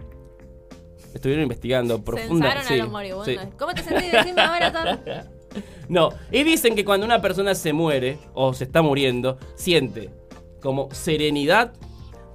Estuvieron 1.14 1.44
investigando 1.44 2.04
profunda. 2.04 2.52
Censaron 2.52 2.68
sí, 2.68 2.74
a 2.74 2.84
los 2.84 2.92
moribundos. 2.92 3.26
sí. 3.28 3.38
¿Cómo 3.58 3.74
te 3.74 3.82
sentís? 3.82 4.12
Decime 4.12 4.42
ahora, 4.42 4.72
Tom. 4.74 4.98
No, 5.88 6.10
y 6.32 6.44
dicen 6.44 6.76
que 6.76 6.86
cuando 6.86 7.06
una 7.06 7.22
persona 7.22 7.56
se 7.56 7.74
muere 7.74 8.20
o 8.34 8.54
se 8.54 8.66
está 8.66 8.82
muriendo, 8.82 9.38
siente 9.56 10.10
como 10.62 10.90
serenidad, 10.92 11.74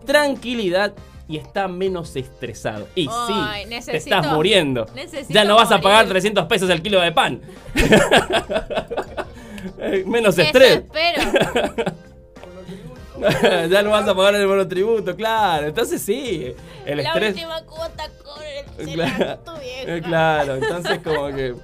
tranquilidad 0.04 0.94
y 1.28 1.36
está 1.38 1.68
menos 1.68 2.16
estresado. 2.16 2.88
Y 2.94 3.06
sí, 3.06 3.80
te 3.86 3.96
estás 3.96 4.26
muriendo. 4.32 4.86
Ya 5.28 5.44
no 5.44 5.56
vas 5.56 5.70
a 5.72 5.80
pagar 5.80 6.04
morir. 6.04 6.12
300 6.12 6.46
pesos 6.46 6.70
el 6.70 6.82
kilo 6.82 7.00
de 7.00 7.12
pan. 7.12 7.40
Menos 10.06 10.34
Eso 10.38 10.42
estrés. 10.42 10.76
espero. 10.76 11.74
ya 13.70 13.82
no 13.82 13.90
vas 13.90 14.06
a 14.08 14.14
pagar 14.14 14.34
el 14.34 14.46
monotributo, 14.46 15.14
claro. 15.16 15.68
Entonces 15.68 16.02
sí, 16.02 16.52
el 16.84 16.98
La 16.98 17.02
estrés. 17.04 17.34
última 17.34 17.62
cuota 17.64 18.10
con 18.22 18.42
el 18.42 18.64
Claro, 18.94 19.38
tu 19.44 19.52
vieja. 19.60 20.00
claro, 20.06 20.56
entonces 20.56 20.98
como 21.02 21.28
que 21.28 21.54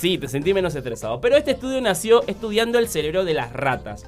Sí, 0.00 0.16
te 0.16 0.28
sentí 0.28 0.54
menos 0.54 0.74
estresado. 0.74 1.20
Pero 1.20 1.36
este 1.36 1.50
estudio 1.50 1.80
nació 1.80 2.26
estudiando 2.26 2.78
el 2.78 2.88
cerebro 2.88 3.24
de 3.24 3.34
las 3.34 3.52
ratas. 3.52 4.06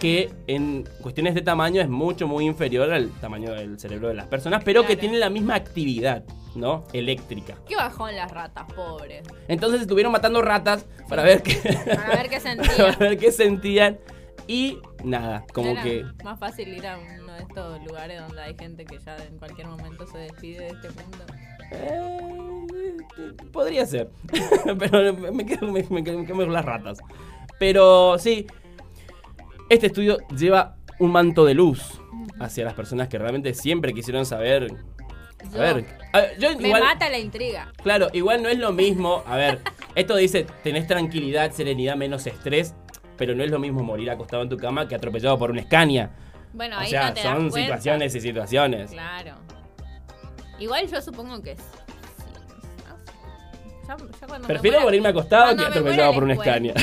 Que 0.00 0.30
en 0.46 0.86
cuestiones 1.00 1.34
de 1.34 1.40
tamaño 1.42 1.80
es 1.80 1.88
mucho, 1.88 2.26
muy 2.28 2.44
inferior 2.46 2.90
al 2.92 3.10
tamaño 3.20 3.52
del 3.52 3.78
cerebro 3.80 4.08
de 4.08 4.14
las 4.14 4.26
personas, 4.26 4.62
pero 4.64 4.82
que 4.82 4.88
Claro. 4.88 5.00
tiene 5.00 5.18
la 5.18 5.30
misma 5.30 5.54
actividad, 5.54 6.22
¿no? 6.54 6.84
Eléctrica. 6.92 7.56
¿Qué 7.66 7.76
bajón 7.76 8.14
las 8.14 8.30
ratas, 8.30 8.64
pobres? 8.74 9.26
Entonces 9.48 9.80
estuvieron 9.80 10.12
matando 10.12 10.42
ratas 10.42 10.84
para 11.08 11.22
ver 11.22 11.42
qué, 11.42 11.54
Para 11.86 12.08
ver 12.16 12.28
qué 12.28 12.40
para 12.40 12.40
sentían. 12.40 12.96
ver 12.98 13.16
qué 13.18 13.32
sentían. 13.32 13.98
Y 14.46 14.78
nada, 15.02 15.44
como 15.54 15.70
Era 15.70 15.82
que. 15.82 16.04
Más 16.22 16.38
fácil 16.38 16.68
ir 16.76 16.86
a 16.86 16.98
uno 16.98 17.32
de 17.32 17.40
estos 17.42 17.82
lugares 17.84 18.20
donde 18.20 18.42
hay 18.42 18.54
gente 18.54 18.84
que 18.84 18.98
ya 18.98 19.16
en 19.16 19.38
cualquier 19.38 19.66
momento 19.66 20.06
se 20.06 20.18
despide 20.18 20.58
de 20.60 20.68
este 20.68 20.88
mundo. 20.90 21.24
Eh, 21.72 22.96
podría 23.52 23.86
ser. 23.86 24.10
Pero 24.78 25.12
me 25.32 25.46
quedo, 25.46 25.66
me, 25.72 25.82
me 25.90 26.04
quedo- 26.04 26.18
me 26.18 26.24
quedo 26.26 26.36
con 26.36 26.52
las 26.52 26.64
ratas. 26.64 26.98
Pero 27.58 28.18
sí, 28.18 28.46
este 29.70 29.86
estudio 29.86 30.18
lleva 30.36 30.76
un 30.98 31.12
manto 31.12 31.44
de 31.44 31.54
luz 31.54 32.00
hacia 32.40 32.64
las 32.64 32.74
personas 32.74 33.08
que 33.08 33.18
realmente 33.18 33.54
siempre 33.54 33.92
quisieron 33.94 34.26
saber. 34.26 34.68
A 35.40 35.44
Yo- 35.52 35.58
ver, 35.60 35.86
a 36.12 36.20
ver, 36.20 36.38
yo 36.38 36.56
Me 36.58 36.68
igual. 36.68 36.82
mata 36.82 37.08
la 37.08 37.18
intriga. 37.18 37.72
Claro, 37.82 38.08
igual 38.12 38.42
no 38.42 38.48
es 38.48 38.58
lo 38.58 38.72
mismo. 38.72 39.22
A 39.26 39.36
ver, 39.36 39.60
esto 39.94 40.16
dice 40.16 40.46
tenés 40.62 40.86
tranquilidad, 40.86 41.50
serenidad, 41.52 41.96
menos 41.96 42.26
estrés. 42.26 42.74
Pero 43.16 43.34
no 43.34 43.42
es 43.42 43.50
lo 43.50 43.58
mismo 43.58 43.82
morir 43.82 44.10
acostado 44.10 44.42
en 44.42 44.50
tu 44.50 44.58
cama 44.58 44.86
que 44.88 44.94
atropellado 44.94 45.38
por 45.38 45.50
una 45.50 45.62
escania. 45.62 46.10
Bueno, 46.52 46.76
O 46.76 46.80
ahí 46.80 46.90
sea, 46.90 47.08
no 47.08 47.14
te 47.14 47.22
son 47.22 47.50
situaciones 47.50 48.14
y 48.14 48.20
situaciones. 48.20 48.90
Claro. 48.90 49.36
Igual 50.58 50.88
yo 50.88 51.00
supongo 51.02 51.42
que 51.42 51.56
sí. 51.56 51.62
Ya- 53.86 53.96
ya 53.96 54.26
cuando 54.26 54.48
me 54.48 54.54
Prefiero 54.54 54.80
morirme 54.80 55.08
acostado 55.10 55.56
que 55.56 55.64
atropellado 55.64 56.14
por 56.14 56.24
una 56.24 56.34
cuento. 56.36 56.80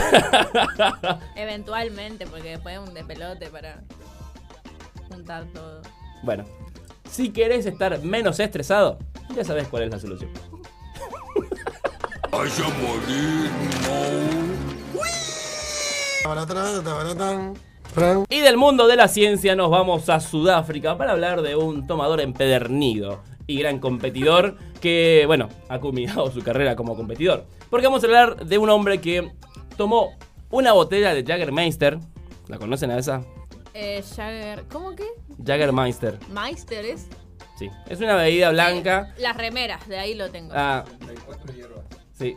Eventualmente, 1.35 2.25
porque 2.27 2.51
después 2.51 2.75
es 2.79 2.87
un 2.87 2.93
despelote 2.93 3.47
para 3.47 3.81
juntar 5.09 5.45
todo. 5.53 5.81
Bueno, 6.21 6.45
si 7.09 7.31
querés 7.31 7.65
estar 7.65 7.99
menos 8.01 8.39
estresado, 8.39 8.99
ya 9.35 9.43
sabes 9.43 9.67
cuál 9.67 9.83
es 9.83 9.91
la 9.91 9.99
solución. 9.99 10.29
Vaya 12.31 12.63
morir. 12.81 13.51
Y 18.29 18.39
del 18.39 18.57
mundo 18.57 18.87
de 18.87 18.95
la 18.95 19.07
ciencia 19.07 19.55
nos 19.55 19.69
vamos 19.69 20.09
a 20.09 20.19
Sudáfrica 20.19 20.97
para 20.97 21.11
hablar 21.11 21.41
de 21.41 21.55
un 21.55 21.85
tomador 21.85 22.21
empedernido 22.21 23.21
y 23.47 23.59
gran 23.59 23.79
competidor 23.79 24.57
que, 24.81 25.23
bueno, 25.27 25.49
ha 25.69 25.79
culminado 25.79 26.31
su 26.31 26.41
carrera 26.41 26.75
como 26.75 26.95
competidor. 26.95 27.45
Porque 27.69 27.87
vamos 27.87 28.03
a 28.03 28.07
hablar 28.07 28.45
de 28.45 28.57
un 28.57 28.69
hombre 28.69 29.01
que 29.01 29.31
tomó 29.77 30.17
una 30.49 30.73
botella 30.73 31.13
de 31.13 31.23
Jaggermeister. 31.23 31.99
¿La 32.47 32.57
conocen 32.57 32.91
a 32.91 32.97
esa? 32.97 33.23
Eh, 33.73 34.03
Jagger. 34.03 34.65
¿Cómo 34.71 34.95
que? 34.95 35.05
Jaggermeister. 35.43 36.19
Meister 36.29 36.85
es. 36.85 37.07
Sí. 37.57 37.69
Es 37.87 37.99
una 37.99 38.15
bebida 38.15 38.51
blanca. 38.51 39.13
Las 39.17 39.35
remeras, 39.37 39.87
de 39.87 39.97
ahí 39.97 40.13
lo 40.15 40.29
tengo. 40.29 40.51
Ah, 40.55 40.83
sí. 42.13 42.35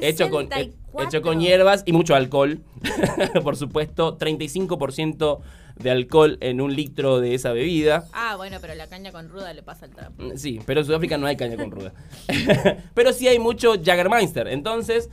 Hecho 0.00 0.30
con, 0.30 0.44
he- 0.46 0.48
64. 0.72 1.08
hecho 1.08 1.22
con 1.22 1.40
hierbas 1.40 1.82
y 1.86 1.92
mucho 1.92 2.14
alcohol. 2.14 2.60
Por 3.42 3.56
supuesto, 3.56 4.16
35% 4.18 5.40
de 5.76 5.90
alcohol 5.90 6.38
en 6.40 6.60
un 6.60 6.74
litro 6.74 7.20
de 7.20 7.34
esa 7.34 7.52
bebida. 7.52 8.06
Ah, 8.12 8.34
bueno, 8.36 8.58
pero 8.60 8.74
la 8.74 8.86
caña 8.88 9.12
con 9.12 9.28
ruda 9.28 9.52
le 9.52 9.62
pasa 9.62 9.86
el 9.86 9.92
trapo. 9.94 10.14
Mm, 10.22 10.36
Sí, 10.36 10.60
pero 10.66 10.80
en 10.80 10.86
Sudáfrica 10.86 11.16
no 11.18 11.26
hay 11.26 11.36
caña 11.36 11.56
con 11.56 11.70
ruda. 11.70 11.92
pero 12.94 13.12
sí 13.12 13.28
hay 13.28 13.38
mucho 13.38 13.74
Jaggermeister. 13.82 14.48
Entonces, 14.48 15.08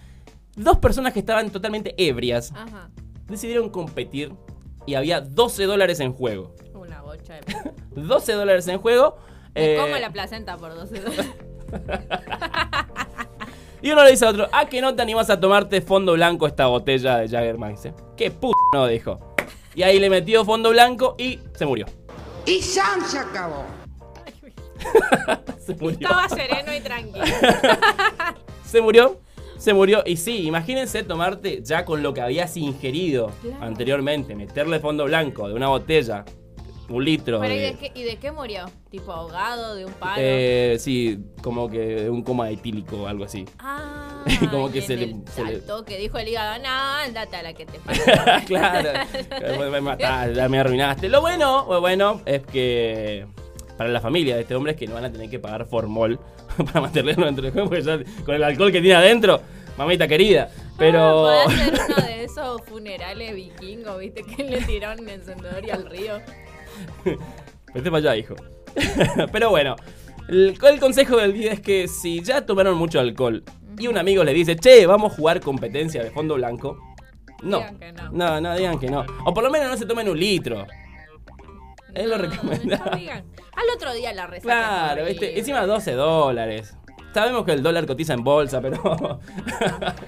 dos 0.56 0.78
personas 0.80 1.14
que 1.14 1.20
estaban 1.20 1.50
totalmente 1.52 1.94
ebrias 1.98 2.52
Ajá. 2.56 2.90
decidieron 3.28 3.70
competir 3.70 4.32
y 4.88 4.96
había 4.96 5.22
12 5.22 5.66
dólares 5.66 6.00
en 6.00 6.14
juego. 6.14 6.56
Una 6.74 7.02
bocha 7.02 7.36
de. 7.36 7.46
12 8.02 8.34
dólares 8.34 8.68
en 8.68 8.80
juego. 8.80 9.18
Me 9.54 9.76
eh, 9.76 9.78
como 9.80 9.96
la 9.98 10.12
placenta 10.12 10.58
por 10.58 10.74
12 10.76 11.00
dólares. 11.02 11.32
Y 13.86 13.92
uno 13.92 14.04
le 14.04 14.10
dice 14.10 14.26
a 14.26 14.30
otro, 14.30 14.50
¿a 14.52 14.66
que 14.66 14.82
no 14.82 14.96
te 14.96 15.04
animas 15.04 15.30
a 15.30 15.40
tomarte 15.40 15.80
fondo 15.80 16.14
blanco 16.14 16.48
esta 16.48 16.66
botella 16.66 17.18
de 17.18 17.28
Jaggermeister? 17.30 17.94
¿Qué 18.18 18.32
p 18.32 18.48
no 18.74 18.88
dijo? 18.88 19.20
Y 19.76 19.84
ahí 19.84 20.00
le 20.00 20.10
metió 20.10 20.44
fondo 20.44 20.72
blanco 20.72 21.14
y 21.20 21.40
se 21.54 21.68
murió. 21.68 21.86
Y 22.48 22.64
Sam 22.64 23.06
se 23.06 23.20
acabó. 23.20 23.64
Se 25.64 25.76
murió. 25.76 26.00
Estaba 26.02 26.28
sereno 26.30 26.74
y 26.76 26.80
tranquilo. 26.80 27.26
Se 28.66 28.82
murió. 28.82 29.20
Se 29.60 29.72
murió. 29.72 30.02
Y 30.04 30.18
sí, 30.18 30.48
imagínense 30.48 31.04
tomarte 31.04 31.62
ya 31.62 31.86
con 31.86 32.02
lo 32.02 32.12
que 32.12 32.22
habías 32.22 32.58
ingerido 32.58 33.32
Claro. 33.44 33.64
anteriormente, 33.64 34.34
meterle 34.36 34.80
fondo 34.80 35.04
blanco 35.06 35.48
de 35.48 35.54
una 35.54 35.68
botella, 35.68 36.26
un 36.90 37.04
litro. 37.04 37.40
Pero 37.40 37.54
¿y 37.54 37.60
de- 37.60 37.74
qué, 37.78 37.92
¿y 37.96 38.04
de 38.04 38.18
qué 38.18 38.32
murió? 38.32 38.66
¿Tipo 38.92 39.12
ahogado, 39.12 39.76
de 39.76 39.86
un 39.86 39.94
palo? 39.94 40.16
Eh, 40.20 40.78
sí, 40.80 41.20
como 41.42 41.70
que 41.70 41.80
de 41.80 42.10
un 42.10 42.24
coma 42.24 42.50
etílico 42.50 43.04
o 43.04 43.08
algo 43.08 43.26
así. 43.26 43.46
Ah, 43.60 44.24
como 44.50 44.72
que 44.72 44.82
se 44.82 44.96
le- 44.98 45.16
se 45.32 45.44
le- 45.44 45.62
que 45.86 45.98
dijo 45.98 46.18
el 46.18 46.28
hígado, 46.28 46.58
no, 46.64 46.68
andate 46.70 47.36
a 47.36 47.44
la 47.44 47.54
que 47.54 47.66
te 47.68 47.78
pasa. 47.86 48.42
claro. 48.46 48.90
Me, 49.72 49.82
mataste, 49.82 50.34
ya 50.36 50.50
me 50.50 50.60
arruinaste. 50.60 51.10
Lo 51.10 51.22
bueno, 51.22 51.66
lo 51.70 51.80
bueno 51.82 52.22
es 52.26 52.42
que 52.44 53.26
para 53.78 53.90
la 53.90 54.00
familia 54.02 54.36
de 54.36 54.42
este 54.42 54.56
hombre 54.56 54.72
es 54.72 54.78
que 54.80 54.88
no 54.88 54.96
van 54.96 55.06
a 55.06 55.12
tener 55.12 55.30
que 55.30 55.38
pagar 55.38 55.66
formol 55.68 56.20
para 56.66 56.82
mantenerlo 56.82 57.26
dentro 57.26 57.44
del 57.44 57.52
juego, 57.54 57.70
porque 57.70 57.84
ya 57.84 58.00
con 58.24 58.34
el 58.36 58.44
alcohol 58.44 58.72
que 58.72 58.80
tiene 58.82 58.96
adentro, 58.96 59.42
mamita 59.78 60.08
querida. 60.08 60.50
Pero. 60.78 61.28
Ah, 61.30 61.44
hacer 61.46 61.74
uno 61.88 62.06
de 62.08 62.24
esos 62.24 62.62
funerales 62.64 63.36
vikingos, 63.36 64.00
viste, 64.00 64.24
que 64.24 64.44
le 64.44 64.62
tiraron 64.62 65.02
un 65.02 65.10
encendedor 65.10 65.64
y 65.66 65.70
al 65.70 65.86
río. 65.90 66.20
Vete 67.74 67.92
para 67.92 67.98
allá, 67.98 68.16
hijo. 68.16 68.36
Pero 69.32 69.50
bueno, 69.50 69.76
el, 70.30 70.58
el 70.62 70.80
consejo 70.80 71.18
del 71.18 71.34
día 71.34 71.54
es 71.54 71.60
que 71.62 71.88
si 71.88 72.22
ya 72.22 72.46
tomaron 72.46 72.78
mucho 72.78 73.00
alcohol 73.00 73.44
y 73.78 73.88
un 73.88 73.98
amigo 73.98 74.24
le 74.24 74.34
dice, 74.34 74.56
che, 74.56 74.86
vamos 74.86 75.14
a 75.14 75.16
jugar 75.16 75.42
competencia 75.42 76.04
de 76.04 76.12
fondo 76.12 76.36
blanco. 76.36 76.78
No. 77.44 77.60
No. 77.62 78.12
No, 78.12 78.42
no, 78.42 78.56
digan 78.56 78.80
que 78.80 78.90
no. 78.90 79.06
O 79.26 79.34
por 79.34 79.44
lo 79.44 79.52
menos 79.52 79.70
no 79.70 79.78
se 79.78 79.86
tomen 79.86 80.08
un 80.10 80.18
litro. 80.20 80.66
Es 81.94 82.08
lo 82.08 82.18
No, 82.18 82.24
recomendable. 82.24 83.06
no. 83.06 83.12
Al 83.12 83.70
otro 83.76 83.94
día 83.94 84.14
la 84.14 84.28
receta. 84.28 84.54
Claro, 84.54 85.06
¿viste? 85.06 85.38
encima 85.40 85.66
12 85.66 85.94
dólares. 85.94 86.76
Sabemos 87.14 87.46
que 87.46 87.54
el 87.54 87.64
dólar 87.64 87.86
cotiza 87.86 88.14
en 88.14 88.24
bolsa, 88.24 88.60
pero 88.62 88.82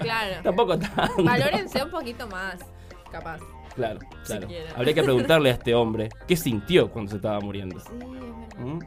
Claro. 0.00 0.34
tampoco 0.42 0.78
tanto. 0.78 1.22
Valórense 1.22 1.82
un 1.82 1.90
poquito 1.90 2.26
más, 2.26 2.58
capaz. 3.10 3.40
Claro, 3.78 4.00
claro. 4.26 4.48
Habría 4.74 4.92
que 4.92 5.04
preguntarle 5.04 5.50
a 5.50 5.52
este 5.52 5.72
hombre 5.72 6.08
qué 6.26 6.36
sintió 6.36 6.90
cuando 6.90 7.12
se 7.12 7.16
estaba 7.16 7.38
muriendo. 7.38 7.78
Sí, 7.78 7.86
es 7.92 8.10
verdad. 8.10 8.28
¿Mm? 8.58 8.78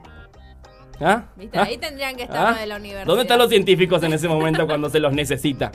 ¿Ah? 1.00 1.24
¿Viste? 1.38 1.58
¿Ah? 1.58 1.64
Ahí 1.64 1.78
tendrían 1.78 2.18
que 2.18 2.24
estar 2.24 2.46
¿Ah? 2.46 2.50
los 2.52 2.60
de 2.60 2.66
la 2.68 2.76
universidad. 2.76 3.06
¿Dónde 3.06 3.22
están 3.22 3.40
los 3.40 3.50
científicos 3.50 4.04
en 4.04 4.12
ese 4.12 4.28
momento 4.28 4.68
cuando 4.68 4.90
se 4.90 5.00
los 5.00 5.14
necesita? 5.14 5.72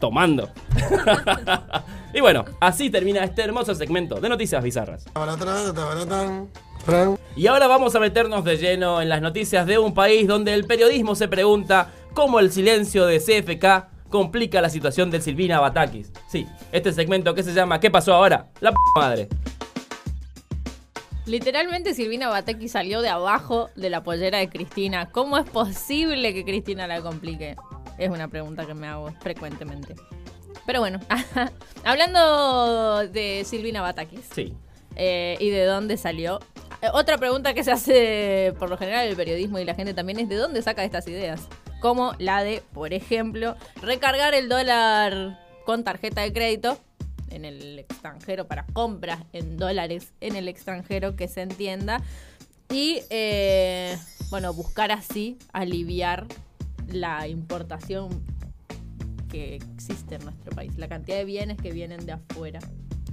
Tomando. 0.00 0.48
y 2.14 2.20
bueno, 2.20 2.46
así 2.60 2.88
termina 2.88 3.22
este 3.22 3.42
hermoso 3.42 3.74
segmento 3.74 4.14
de 4.14 4.30
noticias 4.30 4.64
bizarras. 4.64 5.04
Y 7.36 7.46
ahora 7.46 7.66
vamos 7.66 7.94
a 7.94 8.00
meternos 8.00 8.42
de 8.42 8.56
lleno 8.56 9.02
en 9.02 9.10
las 9.10 9.20
noticias 9.20 9.66
de 9.66 9.76
un 9.76 9.92
país 9.92 10.26
donde 10.26 10.54
el 10.54 10.64
periodismo 10.64 11.14
se 11.14 11.28
pregunta 11.28 11.90
cómo 12.14 12.40
el 12.40 12.50
silencio 12.50 13.04
de 13.04 13.18
CFK 13.18 13.93
complica 14.14 14.60
la 14.60 14.70
situación 14.70 15.10
de 15.10 15.20
Silvina 15.20 15.58
Batakis. 15.58 16.12
Sí, 16.28 16.46
este 16.70 16.92
segmento 16.92 17.34
que 17.34 17.42
se 17.42 17.52
llama 17.52 17.80
¿Qué 17.80 17.90
pasó 17.90 18.14
ahora? 18.14 18.46
La 18.60 18.70
p 18.70 18.76
madre. 18.96 19.28
Literalmente 21.26 21.94
Silvina 21.94 22.28
Bateki 22.28 22.68
salió 22.68 23.02
de 23.02 23.08
abajo 23.08 23.70
de 23.74 23.90
la 23.90 24.04
pollera 24.04 24.38
de 24.38 24.48
Cristina. 24.48 25.10
¿Cómo 25.10 25.36
es 25.36 25.50
posible 25.50 26.32
que 26.32 26.44
Cristina 26.44 26.86
la 26.86 27.00
complique? 27.02 27.56
Es 27.98 28.08
una 28.08 28.28
pregunta 28.28 28.64
que 28.66 28.74
me 28.74 28.86
hago 28.86 29.10
frecuentemente. 29.20 29.96
Pero 30.64 30.78
bueno, 30.78 31.00
hablando 31.84 33.08
de 33.08 33.42
Silvina 33.44 33.82
Batakis 33.82 34.20
Sí. 34.32 34.54
eh, 34.94 35.36
y 35.40 35.50
de 35.50 35.64
dónde 35.64 35.96
salió. 35.96 36.38
eh, 36.82 36.88
Otra 36.92 37.18
pregunta 37.18 37.52
que 37.52 37.64
se 37.64 37.72
hace 37.72 38.54
por 38.60 38.70
lo 38.70 38.76
general 38.76 39.08
el 39.08 39.16
periodismo 39.16 39.58
y 39.58 39.64
la 39.64 39.74
gente 39.74 39.92
también 39.92 40.20
es 40.20 40.28
de 40.28 40.36
dónde 40.36 40.62
saca 40.62 40.84
estas 40.84 41.08
ideas. 41.08 41.48
Como 41.84 42.12
la 42.18 42.42
de, 42.42 42.62
por 42.72 42.94
ejemplo, 42.94 43.56
recargar 43.82 44.32
el 44.32 44.48
dólar 44.48 45.38
con 45.66 45.84
tarjeta 45.84 46.22
de 46.22 46.32
crédito 46.32 46.78
en 47.28 47.44
el 47.44 47.78
extranjero 47.78 48.46
para 48.48 48.64
compras 48.72 49.18
en 49.34 49.58
dólares 49.58 50.14
en 50.22 50.34
el 50.34 50.48
extranjero 50.48 51.14
que 51.14 51.28
se 51.28 51.42
entienda. 51.42 52.00
Y 52.70 53.00
eh, 53.10 53.98
bueno, 54.30 54.54
buscar 54.54 54.92
así 54.92 55.36
aliviar 55.52 56.26
la 56.88 57.28
importación 57.28 58.08
que 59.30 59.56
existe 59.56 60.14
en 60.14 60.24
nuestro 60.24 60.52
país, 60.56 60.72
la 60.78 60.88
cantidad 60.88 61.18
de 61.18 61.26
bienes 61.26 61.58
que 61.60 61.70
vienen 61.70 62.06
de 62.06 62.12
afuera 62.12 62.60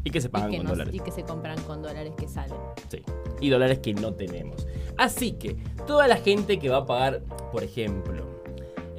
Y 0.06 0.12
que 0.12 0.22
se 0.22 0.30
pagan 0.30 0.50
que, 0.52 0.58
con 0.60 0.68
nos- 0.68 0.78
dólares. 0.78 0.96
y 0.96 1.00
que 1.02 1.12
se 1.12 1.24
compran 1.24 1.62
con 1.64 1.82
dólares 1.82 2.14
que 2.18 2.30
salen. 2.30 2.56
Sí. 2.90 3.04
Y 3.42 3.50
dólares 3.50 3.80
que 3.80 3.94
no 3.94 4.14
tenemos. 4.14 4.66
Así 4.98 5.34
que, 5.34 5.58
toda 5.86 6.08
la 6.08 6.16
gente 6.16 6.58
que 6.58 6.70
va 6.70 6.78
a 6.78 6.86
pagar, 6.86 7.20
por 7.52 7.66
ejemplo, 7.66 8.31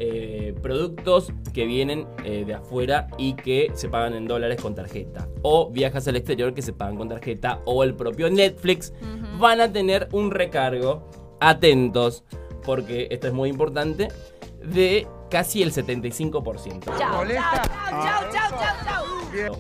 eh, 0.04 0.52
productos 0.61 1.32
que 1.54 1.64
vienen 1.64 2.09
eh, 2.25 2.44
de 2.44 2.54
afuera 2.54 3.06
y 3.18 3.35
que 3.35 3.71
se 3.75 3.88
pagan 3.88 4.14
en 4.14 4.26
dólares 4.26 4.61
con 4.61 4.75
tarjeta. 4.75 5.28
O 5.42 5.71
viajas 5.71 6.09
al 6.09 6.16
exterior 6.16 6.54
que 6.54 6.62
se 6.62 6.73
pagan 6.73 6.97
con 6.97 7.09
tarjeta. 7.09 7.61
O 7.66 7.85
el 7.85 7.94
propio 7.94 8.28
Netflix 8.28 8.92
van 9.38 9.61
a 9.61 9.73
tener 9.73 10.09
un 10.11 10.32
recargo. 10.32 11.09
Atentos, 11.38 12.25
porque 12.64 13.06
esto 13.12 13.28
es 13.28 13.32
muy 13.32 13.49
importante. 13.49 14.09
De 14.61 15.06
casi 15.30 15.62
el 15.62 15.73
75%. 15.73 16.92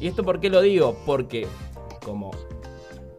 ¿Y 0.00 0.08
esto 0.08 0.24
por 0.24 0.40
qué 0.40 0.50
lo 0.50 0.60
digo? 0.60 0.96
Porque 1.06 1.46
como 2.04 2.32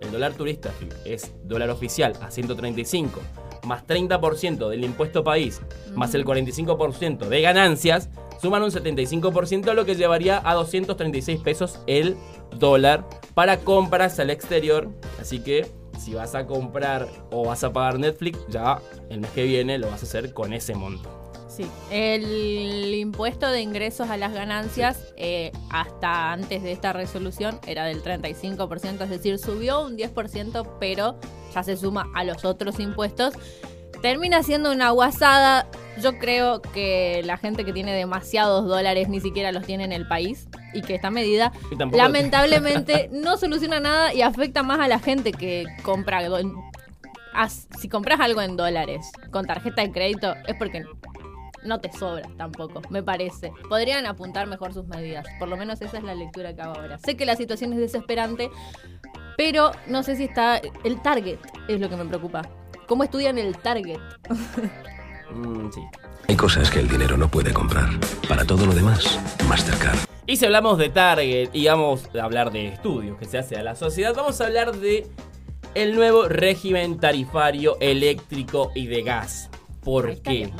el 0.01 0.11
dólar 0.11 0.33
turista 0.33 0.71
es 1.05 1.33
dólar 1.45 1.69
oficial 1.69 2.17
a 2.21 2.29
135 2.29 3.21
más 3.63 3.85
30% 3.87 4.69
del 4.69 4.83
impuesto 4.83 5.23
país 5.23 5.61
más 5.95 6.13
el 6.15 6.25
45% 6.25 7.27
de 7.27 7.41
ganancias, 7.41 8.09
suman 8.41 8.63
un 8.63 8.71
75%, 8.71 9.73
lo 9.73 9.85
que 9.85 9.95
llevaría 9.95 10.41
a 10.43 10.53
236 10.53 11.39
pesos 11.41 11.79
el 11.87 12.17
dólar 12.57 13.07
para 13.33 13.59
compras 13.59 14.19
al 14.19 14.29
exterior. 14.29 14.89
Así 15.19 15.39
que 15.39 15.69
si 15.99 16.13
vas 16.13 16.35
a 16.35 16.45
comprar 16.45 17.07
o 17.31 17.45
vas 17.45 17.63
a 17.63 17.71
pagar 17.71 17.99
Netflix, 17.99 18.39
ya 18.49 18.79
el 19.09 19.21
mes 19.21 19.31
que 19.31 19.43
viene 19.43 19.77
lo 19.77 19.87
vas 19.87 20.03
a 20.03 20.05
hacer 20.05 20.33
con 20.33 20.53
ese 20.53 20.75
monto. 20.75 21.09
Sí, 21.47 21.67
el 21.91 22.95
impuesto 22.95 23.51
de 23.51 23.61
ingresos 23.61 24.09
a 24.09 24.17
las 24.17 24.33
ganancias 24.33 25.13
eh, 25.17 25.51
hasta 25.69 26.31
antes 26.31 26.63
de 26.63 26.71
esta 26.71 26.93
resolución 26.93 27.59
era 27.67 27.85
del 27.85 28.01
35%, 28.01 29.03
es 29.03 29.09
decir, 29.09 29.37
subió 29.37 29.85
un 29.85 29.95
10%, 29.95 30.67
pero 30.79 31.15
ya 31.53 31.63
se 31.63 31.77
suma 31.77 32.09
a 32.13 32.23
los 32.23 32.45
otros 32.45 32.79
impuestos. 32.79 33.33
Termina 34.01 34.43
siendo 34.43 34.71
una 34.71 34.89
guasada. 34.91 35.67
Yo 36.01 36.17
creo 36.17 36.61
que 36.61 37.21
la 37.23 37.37
gente 37.37 37.63
que 37.63 37.71
tiene 37.71 37.93
demasiados 37.93 38.65
dólares 38.65 39.09
ni 39.09 39.19
siquiera 39.19 39.51
los 39.51 39.65
tiene 39.65 39.83
en 39.83 39.91
el 39.91 40.07
país 40.07 40.47
y 40.73 40.81
que 40.81 40.95
esta 40.95 41.11
medida 41.11 41.51
lamentablemente 41.91 43.09
no 43.11 43.37
soluciona 43.37 43.79
nada 43.79 44.13
y 44.13 44.23
afecta 44.23 44.63
más 44.63 44.79
a 44.79 44.87
la 44.87 44.97
gente 44.99 45.31
que 45.31 45.65
compra 45.83 46.21
Si 47.77 47.89
compras 47.89 48.19
algo 48.19 48.41
en 48.41 48.57
dólares 48.57 49.11
con 49.31 49.45
tarjeta 49.45 49.83
de 49.83 49.91
crédito 49.91 50.33
es 50.47 50.55
porque 50.55 50.83
no 51.63 51.79
te 51.79 51.91
sobra 51.91 52.29
tampoco, 52.37 52.81
me 52.89 53.03
parece. 53.03 53.51
Podrían 53.69 54.05
apuntar 54.05 54.47
mejor 54.47 54.73
sus 54.73 54.87
medidas. 54.87 55.25
Por 55.39 55.47
lo 55.47 55.57
menos 55.57 55.81
esa 55.81 55.97
es 55.97 56.03
la 56.03 56.15
lectura 56.15 56.53
que 56.53 56.61
hago 56.61 56.75
ahora. 56.75 56.97
Sé 56.99 57.15
que 57.15 57.25
la 57.25 57.35
situación 57.35 57.73
es 57.73 57.79
desesperante, 57.79 58.49
pero 59.37 59.71
no 59.87 60.03
sé 60.03 60.15
si 60.15 60.25
está... 60.25 60.61
El 60.83 61.01
target 61.01 61.39
es 61.67 61.79
lo 61.79 61.89
que 61.89 61.95
me 61.95 62.05
preocupa. 62.05 62.41
¿Cómo 62.87 63.03
estudian 63.03 63.37
el 63.37 63.57
target? 63.57 63.99
Mm, 65.33 65.71
sí. 65.71 65.81
Hay 66.27 66.35
cosas 66.35 66.69
que 66.69 66.79
el 66.79 66.87
dinero 66.87 67.17
no 67.17 67.27
puede 67.27 67.53
comprar. 67.53 67.89
Para 68.29 68.45
todo 68.45 68.67
lo 68.67 68.73
demás, 68.73 69.19
Mastercard. 69.47 69.97
Y 70.27 70.37
si 70.37 70.45
hablamos 70.45 70.77
de 70.77 70.89
Target 70.89 71.49
y 71.53 71.65
vamos 71.65 72.09
a 72.15 72.23
hablar 72.23 72.51
de 72.51 72.67
estudios 72.67 73.17
que 73.17 73.25
se 73.25 73.37
hace 73.37 73.57
a 73.57 73.63
la 73.63 73.75
sociedad, 73.75 74.13
vamos 74.15 74.39
a 74.39 74.45
hablar 74.45 74.73
de 74.75 75.07
el 75.75 75.95
nuevo 75.95 76.29
régimen 76.29 76.99
tarifario 76.99 77.77
eléctrico 77.81 78.71
y 78.75 78.87
de 78.87 79.03
gas. 79.03 79.49
¿Por 79.83 80.21
qué? 80.21 80.51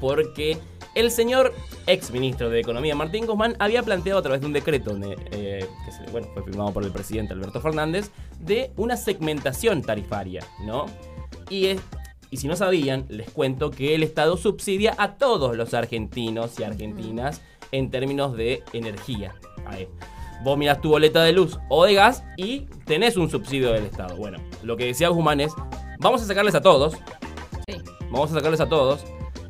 Porque 0.00 0.58
el 0.94 1.10
señor 1.10 1.54
ex 1.86 2.10
ministro 2.10 2.50
de 2.50 2.60
Economía 2.60 2.94
Martín 2.94 3.26
Guzmán 3.26 3.56
había 3.58 3.82
planteado 3.82 4.18
a 4.18 4.22
través 4.22 4.40
de 4.40 4.46
un 4.46 4.52
decreto 4.52 4.94
de, 4.94 5.16
eh, 5.30 5.66
que 5.84 5.92
se- 5.92 6.10
bueno, 6.10 6.28
fue 6.34 6.42
firmado 6.44 6.72
por 6.72 6.84
el 6.84 6.92
presidente 6.92 7.32
Alberto 7.32 7.60
Fernández 7.60 8.10
de 8.40 8.72
una 8.76 8.96
segmentación 8.96 9.82
tarifaria, 9.82 10.44
¿no? 10.64 10.86
Y, 11.48 11.66
es- 11.66 11.80
y 12.30 12.36
si 12.38 12.48
no 12.48 12.56
sabían, 12.56 13.04
les 13.08 13.30
cuento 13.30 13.70
que 13.70 13.94
el 13.94 14.02
Estado 14.02 14.36
subsidia 14.36 14.94
a 14.98 15.14
todos 15.16 15.56
los 15.56 15.74
argentinos 15.74 16.58
y 16.58 16.64
argentinas 16.64 17.40
en 17.72 17.90
términos 17.90 18.36
de 18.36 18.62
energía. 18.72 19.34
Ahí. 19.66 19.88
Vos 20.44 20.58
mirás 20.58 20.80
tu 20.80 20.88
boleta 20.90 21.22
de 21.22 21.32
luz 21.32 21.58
o 21.68 21.84
de 21.84 21.94
gas 21.94 22.24
y 22.36 22.60
tenés 22.84 23.16
un 23.16 23.30
subsidio 23.30 23.72
del 23.72 23.84
Estado. 23.84 24.16
Bueno, 24.16 24.38
lo 24.62 24.76
que 24.76 24.86
decía 24.86 25.08
Guzmán 25.08 25.40
es, 25.40 25.52
vamos 26.00 26.20
a 26.22 26.26
sacarles 26.26 26.54
a 26.54 26.60
todos, 26.60 26.94
Sí. 27.68 27.76
vamos 28.10 28.30
a 28.32 28.34
sacarles 28.34 28.60
a 28.60 28.68
todos, 28.68 29.04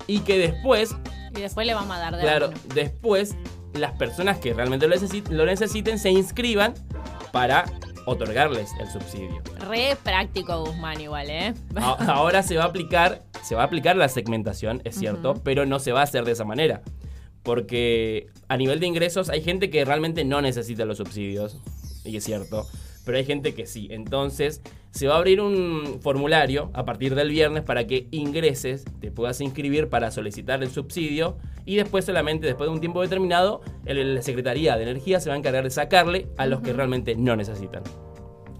y 0.06 0.20
que 0.20 0.36
después, 0.38 0.94
Y 1.36 1.40
después 1.40 1.66
le 1.66 1.74
vamos 1.74 1.96
a 1.96 2.00
dar 2.00 2.16
de 2.16 2.22
claro, 2.22 2.50
después 2.74 3.34
las 3.74 3.92
personas 3.92 4.38
que 4.38 4.52
realmente 4.52 4.86
lo, 4.86 4.94
necesit- 4.96 5.28
lo 5.30 5.46
necesiten 5.46 5.98
se 5.98 6.10
inscriban 6.10 6.74
para 7.32 7.64
otorgarles 8.04 8.70
el 8.80 8.88
subsidio. 8.90 9.40
Re 9.60 9.96
práctico 10.02 10.64
Guzmán 10.64 11.00
igual, 11.00 11.30
¿eh? 11.30 11.54
Ahora 11.76 12.42
se 12.42 12.56
va 12.56 12.64
a 12.64 12.66
aplicar, 12.66 13.22
se 13.42 13.54
va 13.54 13.62
a 13.62 13.66
aplicar 13.66 13.96
la 13.96 14.08
segmentación, 14.08 14.82
es 14.84 14.96
cierto, 14.96 15.34
pero 15.42 15.64
no 15.66 15.78
se 15.78 15.92
va 15.92 16.00
a 16.00 16.04
hacer 16.04 16.24
de 16.24 16.32
esa 16.32 16.44
manera. 16.44 16.82
Porque 17.42 18.28
a 18.48 18.56
nivel 18.56 18.78
de 18.80 18.86
ingresos 18.86 19.28
hay 19.28 19.42
gente 19.42 19.70
que 19.70 19.84
realmente 19.84 20.24
no 20.24 20.40
necesita 20.42 20.84
los 20.84 20.98
subsidios, 20.98 21.56
y 22.04 22.16
es 22.16 22.24
cierto, 22.24 22.66
pero 23.04 23.18
hay 23.18 23.24
gente 23.24 23.54
que 23.54 23.66
sí. 23.66 23.88
Entonces 23.90 24.62
se 24.90 25.06
va 25.06 25.14
a 25.14 25.18
abrir 25.18 25.40
un 25.40 25.98
formulario 26.02 26.70
a 26.74 26.84
partir 26.84 27.14
del 27.14 27.30
viernes 27.30 27.62
para 27.62 27.86
que 27.86 28.06
ingreses, 28.10 28.84
te 29.00 29.10
puedas 29.10 29.40
inscribir 29.40 29.88
para 29.88 30.10
solicitar 30.10 30.62
el 30.62 30.70
subsidio 30.70 31.36
y 31.64 31.76
después 31.76 32.04
solamente, 32.04 32.46
después 32.46 32.68
de 32.68 32.74
un 32.74 32.80
tiempo 32.80 33.00
determinado, 33.00 33.62
el- 33.86 34.16
la 34.16 34.22
Secretaría 34.22 34.76
de 34.76 34.82
Energía 34.82 35.20
se 35.20 35.28
va 35.30 35.34
a 35.34 35.38
encargar 35.38 35.64
de 35.64 35.70
sacarle 35.70 36.26
a 36.36 36.46
los 36.46 36.60
que 36.60 36.72
realmente 36.72 37.14
no 37.16 37.36
necesitan. 37.36 37.82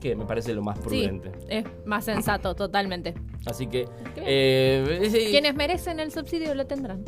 Que 0.00 0.16
me 0.16 0.24
parece 0.24 0.52
lo 0.54 0.62
más 0.62 0.78
Sí, 0.78 0.82
prudente. 0.84 1.30
es 1.48 1.64
más 1.84 2.04
sensato, 2.06 2.54
totalmente. 2.56 3.14
Así 3.46 3.66
que. 3.68 3.86
eh, 4.16 5.08
sí. 5.12 5.26
Quienes 5.30 5.54
merecen 5.54 6.00
el 6.00 6.10
subsidio 6.10 6.54
lo 6.56 6.66
tendrán. 6.66 7.04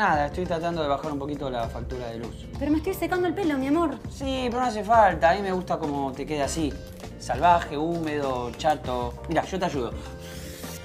Nada, 0.00 0.28
estoy 0.28 0.46
tratando 0.46 0.80
de 0.80 0.88
bajar 0.88 1.12
un 1.12 1.18
poquito 1.18 1.50
la 1.50 1.68
factura 1.68 2.06
de 2.06 2.20
luz. 2.20 2.46
Pero 2.58 2.70
me 2.70 2.78
estoy 2.78 2.94
secando 2.94 3.28
el 3.28 3.34
pelo, 3.34 3.58
mi 3.58 3.66
amor. 3.66 3.98
Sí, 4.10 4.46
pero 4.46 4.60
no 4.60 4.66
hace 4.68 4.82
falta. 4.82 5.28
A 5.28 5.34
mí 5.34 5.42
me 5.42 5.52
gusta 5.52 5.76
como 5.76 6.10
te 6.10 6.24
queda 6.24 6.46
así. 6.46 6.72
Salvaje, 7.18 7.76
húmedo, 7.76 8.50
chato. 8.56 9.12
Mira, 9.28 9.44
yo 9.44 9.58
te 9.58 9.66
ayudo. 9.66 9.90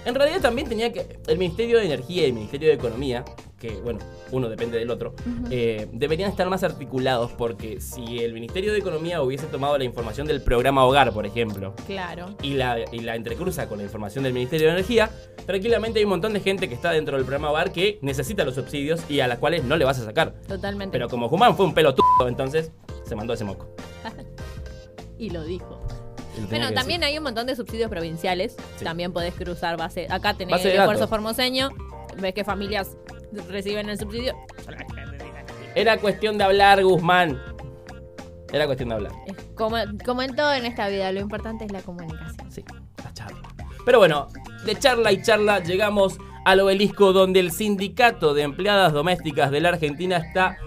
En 0.04 0.16
realidad 0.16 0.42
también 0.42 0.68
tenía 0.68 0.92
que. 0.92 1.18
El 1.28 1.38
Ministerio 1.38 1.78
de 1.78 1.86
Energía 1.86 2.24
y 2.24 2.26
el 2.26 2.34
Ministerio 2.34 2.68
de 2.68 2.74
Economía, 2.74 3.24
que 3.60 3.72
bueno, 3.82 4.00
uno 4.32 4.50
depende 4.50 4.78
del 4.78 4.90
otro, 4.92 5.14
eh, 5.50 5.88
deberían 5.92 6.30
estar 6.30 6.50
más 6.50 6.64
articulados 6.64 7.32
porque 7.32 7.80
si 7.82 8.20
el 8.20 8.34
Ministerio 8.34 8.74
de 8.74 8.80
Economía 8.80 9.22
hubiese 9.22 9.46
tomado 9.48 9.78
la 9.78 9.84
información 9.84 10.28
del 10.28 10.42
programa 10.42 10.86
Hogar, 10.86 11.12
por 11.14 11.26
ejemplo, 11.26 11.74
Claro. 11.88 12.36
y 12.42 12.56
la, 12.56 12.78
y 12.92 13.00
la 13.00 13.16
entrecruza 13.16 13.68
con 13.68 13.78
la 13.78 13.84
información 13.84 14.24
del 14.24 14.34
Ministerio 14.34 14.68
de 14.68 14.74
Energía, 14.74 15.10
tranquilamente 15.46 16.00
hay 16.00 16.06
un 16.06 16.12
montón 16.12 16.34
de 16.34 16.40
gente 16.42 16.68
que 16.68 16.76
está 16.76 16.92
dentro 16.92 17.16
del 17.18 17.26
programa 17.26 17.52
Hogar 17.52 17.72
que 17.72 18.00
necesita 18.02 18.44
los 18.44 18.56
subsidios 18.56 19.02
y 19.10 19.20
a 19.22 19.28
las 19.28 19.40
cuales 19.40 19.64
no 19.64 19.78
le 19.78 19.86
vas 19.86 20.00
a 20.00 20.06
sacar. 20.06 20.34
Totalmente. 20.48 20.92
Pero 20.92 21.10
como 21.10 21.30
Jumán 21.30 21.56
fue 21.56 21.66
un 21.66 21.74
pelo 21.74 21.96
entonces 22.28 22.72
se 23.06 23.16
mandó 23.16 23.34
ese 23.34 23.44
moco. 23.44 23.68
Y 25.18 25.30
lo 25.30 25.44
dijo. 25.44 25.80
Bueno, 26.50 26.74
también 26.74 27.00
decir. 27.00 27.14
hay 27.14 27.18
un 27.18 27.24
montón 27.24 27.48
de 27.48 27.56
subsidios 27.56 27.90
provinciales. 27.90 28.58
Sí. 28.78 28.84
También 28.84 29.14
podés 29.14 29.34
cruzar 29.34 29.78
base. 29.78 30.08
Acá 30.10 30.34
tenés 30.34 30.52
Base 30.52 30.72
el 30.74 30.80
esfuerzo 30.80 31.08
formoseño. 31.08 31.70
Ves 32.20 32.34
que 32.34 32.44
familias 32.44 32.98
reciben 33.50 33.90
el 33.90 33.98
subsidio. 33.98 34.36
Era 35.76 35.98
cuestión 35.98 36.38
de 36.38 36.44
hablar, 36.44 36.84
Guzmán. 36.84 37.42
Era 38.52 38.66
cuestión 38.66 38.90
de 38.90 38.96
hablar. 38.96 39.12
Como, 39.56 39.78
como 40.06 40.22
en 40.22 40.36
todo 40.36 40.54
en 40.54 40.66
esta 40.66 40.88
vida, 40.88 41.12
lo 41.12 41.20
importante 41.20 41.66
es 41.66 41.72
la 41.72 41.82
comunicación. 41.82 42.52
Sí, 42.52 42.64
la 43.04 43.14
charla. 43.14 43.42
Pero 43.86 44.00
bueno, 44.00 44.28
de 44.66 44.76
charla 44.78 45.12
y 45.12 45.22
charla 45.22 45.60
llegamos 45.60 46.18
al 46.46 46.60
obelisco 46.60 47.12
donde 47.12 47.40
el 47.40 47.52
sindicato 47.52 48.34
de 48.34 48.44
empleadas 48.44 48.94
domésticas 48.94 49.52
de 49.52 49.62
la 49.62 49.70
Argentina 49.70 50.18
está 50.18 50.58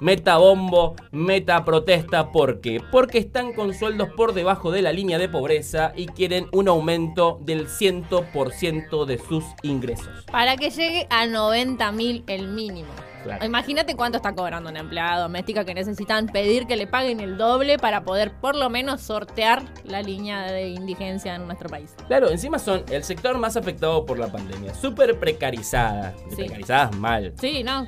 meta 0.00 0.36
bombo, 0.36 0.96
meta 1.10 1.64
protesta. 1.64 2.32
¿Por 2.32 2.60
qué? 2.60 2.80
Porque 2.90 3.18
están 3.18 3.52
con 3.52 3.74
sueldos 3.74 4.08
por 4.16 4.34
debajo 4.34 4.70
de 4.70 4.82
la 4.82 4.92
línea 4.92 5.18
de 5.18 5.28
pobreza 5.28 5.92
y 5.96 6.06
quieren 6.06 6.46
un 6.52 6.68
aumento 6.68 7.38
del 7.42 7.68
100% 7.68 9.04
de 9.04 9.18
sus 9.18 9.44
ingresos. 9.62 10.24
Para 10.30 10.56
que 10.56 10.70
llegue 10.70 11.06
a 11.10 11.26
90 11.26 11.92
mil 11.92 12.24
el 12.26 12.48
mínimo. 12.48 12.90
Claro. 13.24 13.44
Imagínate 13.44 13.96
cuánto 13.96 14.18
está 14.18 14.34
cobrando 14.34 14.70
una 14.70 14.80
empleada 14.80 15.20
doméstica 15.22 15.64
que 15.64 15.74
necesitan 15.74 16.26
pedir 16.28 16.66
que 16.66 16.76
le 16.76 16.86
paguen 16.86 17.18
el 17.20 17.36
doble 17.38 17.78
para 17.78 18.04
poder 18.04 18.32
por 18.32 18.54
lo 18.54 18.70
menos 18.70 19.00
sortear 19.00 19.62
la 19.84 20.02
línea 20.02 20.42
de 20.52 20.68
indigencia 20.68 21.34
en 21.34 21.46
nuestro 21.46 21.68
país. 21.68 21.90
Claro, 22.06 22.30
encima 22.30 22.58
son 22.58 22.84
el 22.90 23.02
sector 23.02 23.36
más 23.38 23.56
afectado 23.56 24.04
por 24.04 24.18
la 24.18 24.28
pandemia, 24.30 24.74
súper 24.74 25.18
precarizadas, 25.18 26.14
Sí. 26.30 26.36
precarizadas 26.36 26.94
mal. 26.96 27.32
Sí, 27.40 27.64
no, 27.64 27.86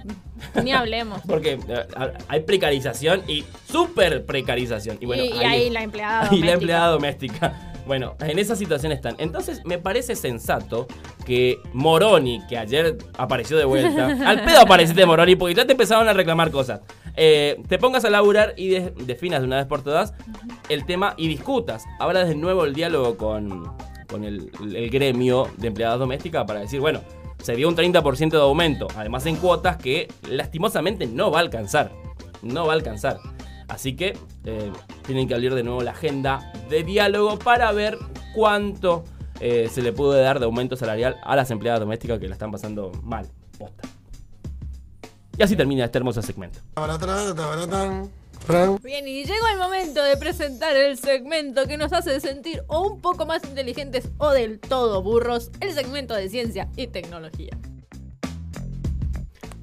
ni 0.64 0.72
hablemos. 0.72 1.20
Porque 1.28 1.58
eh, 1.68 1.86
hay 2.28 2.40
precarización 2.40 3.22
y 3.28 3.44
súper 3.70 4.24
precarización. 4.24 4.96
Y, 5.00 5.06
bueno, 5.06 5.22
y, 5.24 5.28
y 5.28 5.44
ahí 5.44 5.70
la 5.70 5.82
empleada 5.82 6.24
y 6.24 6.24
doméstica. 6.26 6.46
la 6.46 6.52
empleada 6.52 6.88
doméstica. 6.88 7.72
Bueno, 7.86 8.16
en 8.20 8.38
esa 8.38 8.56
situación 8.56 8.90
están. 8.92 9.14
Entonces, 9.18 9.62
me 9.64 9.78
parece 9.78 10.16
sensato 10.16 10.86
que 11.24 11.58
Moroni, 11.72 12.40
que 12.48 12.58
ayer 12.58 12.98
apareció 13.16 13.56
de 13.56 13.64
vuelta, 13.64 14.06
al 14.26 14.42
pedo 14.44 14.60
apareciste 14.60 15.06
Moroni, 15.06 15.36
porque 15.36 15.54
ya 15.54 15.64
te 15.66 15.72
empezaron 15.72 16.08
a 16.08 16.12
reclamar 16.12 16.50
cosas. 16.50 16.80
eh, 17.16 17.60
te 17.68 17.78
pongas 17.78 18.04
a 18.04 18.10
laburar 18.10 18.54
y 18.56 18.68
de- 18.68 18.90
definas 19.04 19.40
de 19.40 19.46
una 19.46 19.56
vez 19.56 19.66
por 19.66 19.82
todas 19.82 20.12
el 20.68 20.84
tema 20.84 21.14
y 21.16 21.28
discutas. 21.28 21.84
Abras 22.00 22.28
de 22.28 22.34
nuevo 22.34 22.64
el 22.64 22.74
diálogo 22.74 23.16
con, 23.16 23.72
con 24.08 24.24
el, 24.24 24.50
el 24.74 24.90
gremio 24.90 25.48
de 25.56 25.68
empleadas 25.68 25.98
domésticas 26.00 26.44
para 26.44 26.60
decir, 26.60 26.80
bueno, 26.80 27.00
se 27.42 27.54
dio 27.54 27.68
un 27.68 27.76
30% 27.76 28.30
de 28.30 28.38
aumento, 28.38 28.88
además 28.96 29.24
en 29.26 29.36
cuotas 29.36 29.76
que 29.76 30.08
lastimosamente 30.28 31.06
no 31.06 31.30
va 31.30 31.38
a 31.38 31.42
alcanzar. 31.42 31.92
No 32.42 32.66
va 32.66 32.72
a 32.72 32.76
alcanzar. 32.76 33.18
Así 33.68 33.96
que 33.96 34.16
eh, 34.44 34.72
tienen 35.06 35.26
que 35.26 35.34
abrir 35.34 35.54
de 35.54 35.62
nuevo 35.62 35.82
la 35.82 35.90
agenda 35.90 36.52
de 36.68 36.84
diálogo 36.84 37.38
para 37.38 37.72
ver 37.72 37.98
cuánto 38.34 39.04
eh, 39.40 39.68
se 39.72 39.82
le 39.82 39.92
puede 39.92 40.22
dar 40.22 40.38
de 40.38 40.46
aumento 40.46 40.76
salarial 40.76 41.16
a 41.24 41.36
las 41.36 41.50
empleadas 41.50 41.80
domésticas 41.80 42.18
que 42.18 42.28
la 42.28 42.34
están 42.34 42.52
pasando 42.52 42.92
mal. 43.02 43.26
Posta. 43.58 43.88
Y 45.36 45.42
así 45.42 45.56
termina 45.56 45.84
este 45.84 45.98
hermoso 45.98 46.22
segmento. 46.22 46.60
Bien, 48.82 49.08
y 49.08 49.24
llegó 49.24 49.46
el 49.52 49.58
momento 49.58 50.02
de 50.02 50.16
presentar 50.16 50.76
el 50.76 50.96
segmento 50.96 51.66
que 51.66 51.76
nos 51.76 51.92
hace 51.92 52.20
sentir 52.20 52.62
o 52.68 52.82
un 52.82 53.00
poco 53.00 53.26
más 53.26 53.42
inteligentes 53.44 54.08
o 54.18 54.30
del 54.30 54.60
todo 54.60 55.02
burros, 55.02 55.50
el 55.60 55.72
segmento 55.72 56.14
de 56.14 56.28
ciencia 56.28 56.68
y 56.76 56.86
tecnología. 56.86 57.58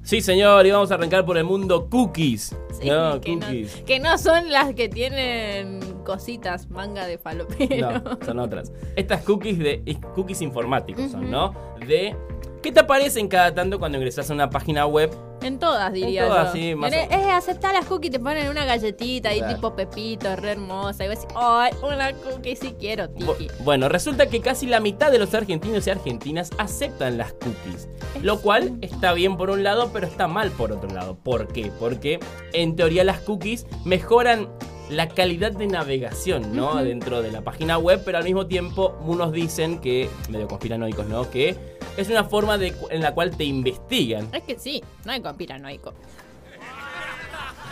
Sí, 0.04 0.20
señor, 0.20 0.66
y 0.66 0.70
vamos 0.70 0.90
a 0.90 0.94
arrancar 0.96 1.24
por 1.24 1.38
el 1.38 1.44
mundo 1.44 1.88
cookies. 1.88 2.54
Sí, 2.78 2.90
no, 2.90 3.18
que, 3.22 3.36
no, 3.36 3.46
cookies. 3.46 3.82
que 3.86 3.98
no 4.00 4.18
son 4.18 4.50
las 4.50 4.74
que 4.74 4.90
tienen 4.90 5.80
cositas, 6.04 6.68
manga 6.68 7.06
de 7.06 7.16
falopero. 7.16 8.00
No, 8.00 8.18
son 8.22 8.38
otras. 8.38 8.70
Estas 8.96 9.22
cookies 9.22 9.58
de 9.58 9.98
cookies 10.14 10.42
informáticos 10.42 11.10
son, 11.10 11.30
¿no? 11.30 11.54
De 11.86 12.14
¿qué 12.64 12.72
te 12.72 12.80
aparecen 12.80 13.28
cada 13.28 13.54
tanto 13.54 13.78
cuando 13.78 13.98
ingresas 13.98 14.28
a 14.30 14.34
una 14.34 14.48
página 14.50 14.86
web? 14.86 15.14
En 15.42 15.58
todas, 15.58 15.92
diría 15.92 16.22
En 16.22 16.28
todas, 16.28 16.46
yo. 16.46 16.52
sí, 16.54 16.74
más 16.74 16.90
Tenés- 16.90 17.08
o- 17.10 17.20
Es 17.20 17.26
aceptar 17.34 17.74
las 17.74 17.84
cookies, 17.84 18.10
te 18.12 18.18
ponen 18.18 18.48
una 18.48 18.64
galletita 18.64 19.28
ahí 19.28 19.38
Claro. 19.40 19.54
tipo 19.54 19.76
Pepito, 19.76 20.34
re 20.36 20.52
hermosa. 20.52 21.04
Y 21.04 21.08
vos 21.08 21.20
decís, 21.20 21.34
¡ay, 21.36 21.72
una 21.82 22.12
cookie 22.14 22.56
sí 22.56 22.74
quiero, 22.80 23.10
tiki! 23.10 23.48
Bueno, 23.60 23.90
resulta 23.90 24.26
que 24.28 24.40
casi 24.40 24.66
la 24.66 24.80
mitad 24.80 25.12
de 25.12 25.18
los 25.18 25.34
argentinos 25.34 25.86
y 25.86 25.90
argentinas 25.90 26.50
aceptan 26.56 27.18
las 27.18 27.34
cookies. 27.34 27.88
Lo 28.22 28.40
cual 28.40 28.78
está 28.80 29.12
bien 29.12 29.36
por 29.36 29.50
un 29.50 29.62
lado, 29.62 29.90
pero 29.92 30.06
está 30.06 30.26
mal 30.28 30.50
por 30.50 30.72
otro 30.72 30.88
lado. 30.88 31.16
¿Por 31.22 31.48
qué? 31.48 31.70
Porque 31.78 32.18
en 32.54 32.74
teoría 32.74 33.04
las 33.04 33.18
cookies 33.20 33.66
mejoran 33.84 34.48
la 34.90 35.08
calidad 35.08 35.52
de 35.52 35.66
navegación, 35.66 36.54
¿no? 36.54 36.82
Dentro 36.82 37.22
de 37.22 37.32
la 37.32 37.40
página 37.40 37.78
web, 37.78 38.02
pero 38.04 38.18
al 38.18 38.24
mismo 38.24 38.46
tiempo 38.46 38.96
unos 39.04 39.32
dicen 39.32 39.80
que, 39.80 40.10
medio 40.28 40.48
conspiranoicos, 40.48 41.06
¿no? 41.06 41.30
Que 41.30 41.56
es 41.96 42.08
una 42.10 42.24
forma 42.24 42.58
de, 42.58 42.74
en 42.90 43.02
la 43.02 43.14
cual 43.14 43.36
te 43.36 43.44
investigan. 43.44 44.28
Es 44.32 44.42
que 44.42 44.58
sí, 44.58 44.82
no 45.04 45.12
hay 45.12 45.20
conspiranoico. 45.20 45.94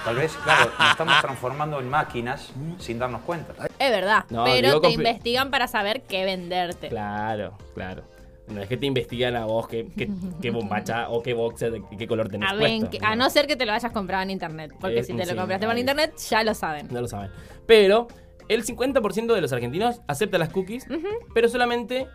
Tal 0.05 0.17
vez, 0.17 0.33
claro, 0.43 0.73
nos 0.79 0.91
estamos 0.91 1.21
transformando 1.21 1.79
en 1.79 1.89
máquinas 1.89 2.51
sin 2.79 2.99
darnos 2.99 3.23
cuenta. 3.23 3.55
Es 3.79 3.91
verdad, 3.91 4.25
No, 4.31 4.45
pero 4.45 4.81
te 4.81 4.91
investigan 4.91 5.51
para 5.51 5.69
saber 5.69 6.03
qué 6.03 6.25
venderte. 6.25 6.89
Claro, 6.89 7.57
claro. 7.75 8.03
No 8.49 8.61
es 8.61 8.69
que 8.69 8.77
te 8.77 8.87
investigan 8.87 9.37
a 9.37 9.45
vos 9.47 9.69
qué, 9.69 9.87
qué, 9.97 10.09
qué 10.41 10.51
bombacha 10.51 11.09
o 11.09 11.23
qué 11.23 11.33
boxer, 11.33 11.71
de 11.73 11.83
qué 11.97 12.07
color 12.07 12.29
tenés 12.29 12.51
A, 12.51 12.55
ver, 12.55 12.79
puesto. 12.81 12.91
que- 12.91 12.99
a 13.07 13.15
no 13.17 13.31
ser 13.31 13.47
que 13.47 13.57
te 13.57 13.65
lo 13.67 13.73
hayas 13.73 13.93
comprado 13.93 14.23
en 14.25 14.31
internet. 14.31 14.73
Porque 14.81 15.03
si 15.05 15.13
te 15.15 15.25
lo 15.25 15.31
sí, 15.33 15.37
compraste 15.37 15.67
por 15.67 15.79
internet, 15.79 16.15
ya 16.29 16.43
lo 16.43 16.53
saben. 16.55 16.89
No 16.91 17.01
lo 17.01 17.09
saben. 17.09 17.31
Pero 17.67 18.09
el 18.49 18.65
50% 18.65 19.33
de 19.35 19.41
los 19.41 19.53
argentinos 19.53 20.01
acepta 20.09 20.39
las 20.39 20.49
cookies, 20.51 20.87
pero 21.33 21.49
solamente 21.49 22.09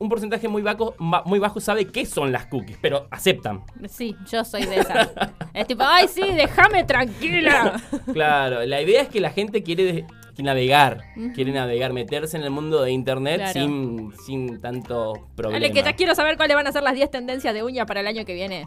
un 0.00 0.08
porcentaje 0.08 0.48
muy 0.48 0.62
bajo, 0.62 0.94
muy 1.26 1.38
bajo 1.38 1.60
sabe 1.60 1.86
qué 1.86 2.04
son 2.06 2.32
las 2.32 2.46
cookies, 2.46 2.78
pero 2.82 3.06
aceptan. 3.10 3.62
Sí, 3.88 4.16
yo 4.30 4.44
soy 4.44 4.64
de 4.64 4.78
esas. 4.80 5.10
es 5.54 5.66
tipo, 5.66 5.84
ay, 5.86 6.08
sí, 6.08 6.22
déjame 6.34 6.84
tranquila. 6.84 7.80
Claro, 8.12 8.64
la 8.66 8.80
idea 8.82 9.02
es 9.02 9.08
que 9.08 9.20
la 9.20 9.30
gente 9.30 9.62
quiere 9.62 10.04
navegar, 10.42 11.04
Ujú. 11.16 11.32
quiere 11.32 11.52
navegar, 11.52 11.92
meterse 11.92 12.36
en 12.36 12.42
el 12.44 12.50
mundo 12.50 12.82
de 12.82 12.90
internet 12.92 13.36
Claro. 13.38 13.52
sin, 13.52 14.12
sin 14.24 14.60
tanto 14.60 15.14
problema. 15.36 15.60
Dale, 15.60 15.72
que 15.72 15.82
ya 15.82 15.92
quiero 15.94 16.14
saber 16.14 16.36
cuáles 16.36 16.56
van 16.56 16.66
a 16.66 16.72
ser 16.72 16.82
las 16.82 16.94
10 16.94 17.10
tendencias 17.10 17.52
de 17.54 17.62
uña 17.62 17.86
para 17.86 18.00
el 18.00 18.06
año 18.06 18.24
que 18.24 18.34
viene. 18.34 18.66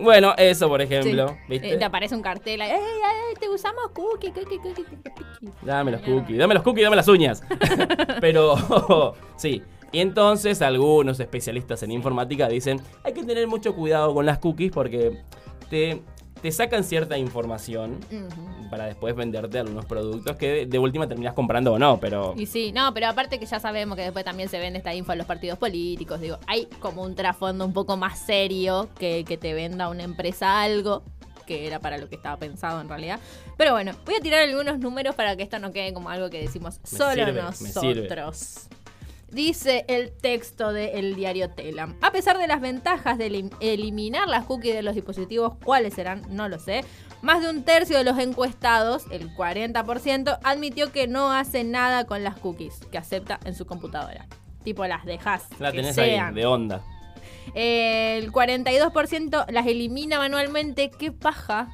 Bueno, 0.00 0.32
eso 0.36 0.68
por 0.68 0.80
ejemplo, 0.80 1.28
Sí. 1.28 1.34
¿viste? 1.48 1.74
Eh, 1.74 1.76
te 1.76 1.84
aparece 1.84 2.14
un 2.14 2.22
cartel 2.22 2.60
ahí, 2.60 2.70
¡Ey, 2.70 2.76
ey, 2.78 3.34
te 3.40 3.48
usamos 3.48 3.90
cookie, 3.92 4.30
cookie, 4.30 4.58
cookie, 4.58 4.84
cookie". 4.84 5.52
Dame 5.62 5.90
los 5.90 6.00
cookies, 6.02 6.38
dame 6.38 6.54
los 6.54 6.62
cookies, 6.62 6.84
dame 6.84 6.96
las 6.96 7.08
uñas. 7.08 7.42
Pero 8.20 8.54
sí. 9.36 9.62
Y 9.90 10.00
entonces 10.00 10.60
algunos 10.62 11.18
especialistas 11.18 11.82
en 11.82 11.90
informática 11.92 12.46
dicen, 12.48 12.80
hay 13.02 13.12
que 13.14 13.24
tener 13.24 13.46
mucho 13.48 13.74
cuidado 13.74 14.12
con 14.14 14.26
las 14.26 14.38
cookies 14.38 14.70
porque 14.70 15.22
te, 15.70 16.02
te 16.40 16.52
sacan 16.52 16.84
cierta 16.84 17.18
información 17.18 17.98
para 18.70 18.86
después 18.86 19.14
venderte 19.14 19.58
algunos 19.58 19.84
productos 19.86 20.36
que 20.36 20.48
de, 20.48 20.66
de 20.66 20.78
última 20.78 21.08
terminas 21.08 21.34
comprando 21.34 21.72
o 21.72 21.78
no, 21.78 21.98
pero... 22.00 22.34
Y 22.36 22.46
sí, 22.46 22.72
no, 22.72 22.92
pero 22.94 23.08
aparte 23.08 23.38
que 23.38 23.46
ya 23.46 23.60
sabemos 23.60 23.96
que 23.96 24.02
después 24.02 24.24
también 24.24 24.48
se 24.48 24.58
vende 24.58 24.78
esta 24.78 24.94
info 24.94 25.12
en 25.12 25.18
los 25.18 25.26
partidos 25.26 25.58
políticos. 25.58 26.20
Digo, 26.20 26.38
hay 26.46 26.66
como 26.80 27.02
un 27.02 27.14
trasfondo 27.14 27.64
un 27.64 27.72
poco 27.72 27.96
más 27.96 28.18
serio 28.18 28.88
que 28.98 29.24
que 29.28 29.36
te 29.36 29.54
venda 29.54 29.88
una 29.88 30.02
empresa 30.02 30.62
algo 30.62 31.02
que 31.46 31.66
era 31.66 31.80
para 31.80 31.96
lo 31.96 32.08
que 32.08 32.14
estaba 32.16 32.36
pensado 32.36 32.80
en 32.80 32.88
realidad. 32.88 33.18
Pero 33.56 33.72
bueno, 33.72 33.92
voy 34.04 34.16
a 34.16 34.20
tirar 34.20 34.42
algunos 34.42 34.78
números 34.78 35.14
para 35.14 35.34
que 35.36 35.42
esto 35.42 35.58
no 35.58 35.72
quede 35.72 35.94
como 35.94 36.10
algo 36.10 36.28
que 36.28 36.40
decimos 36.40 36.78
solo 36.84 37.24
sirve. 37.24 37.42
nosotros. 37.42 38.68
Dice 39.30 39.84
el 39.88 40.10
texto 40.10 40.72
del 40.72 41.14
diario 41.14 41.50
Telam. 41.50 41.96
A 42.00 42.10
pesar 42.12 42.38
de 42.38 42.46
las 42.46 42.60
ventajas 42.62 43.18
de 43.18 43.26
elim- 43.30 43.54
eliminar 43.60 44.26
las 44.28 44.44
cookies 44.46 44.74
de 44.74 44.82
los 44.82 44.94
dispositivos, 44.94 45.54
¿cuáles 45.62 45.94
serán? 45.94 46.22
No 46.30 46.48
lo 46.48 46.58
sé. 46.58 46.82
Más 47.20 47.42
de 47.42 47.50
un 47.50 47.62
tercio 47.62 47.98
de 47.98 48.04
los 48.04 48.18
encuestados, 48.18 49.04
el 49.10 49.28
40%, 49.34 50.38
admitió 50.44 50.92
que 50.92 51.08
no 51.08 51.30
hace 51.30 51.62
nada 51.64 52.04
con 52.06 52.24
las 52.24 52.38
cookies 52.38 52.80
que 52.90 52.96
acepta 52.96 53.38
en 53.44 53.54
su 53.54 53.66
computadora. 53.66 54.26
Tipo, 54.64 54.86
las 54.86 55.04
dejas. 55.04 55.46
La 55.58 55.72
tenés 55.72 55.94
sean. 55.94 56.28
ahí, 56.28 56.34
de 56.34 56.46
onda. 56.46 56.82
El 57.54 58.32
42% 58.32 59.46
las 59.50 59.66
elimina 59.66 60.18
manualmente. 60.18 60.90
¡Qué 60.90 61.12
paja! 61.12 61.68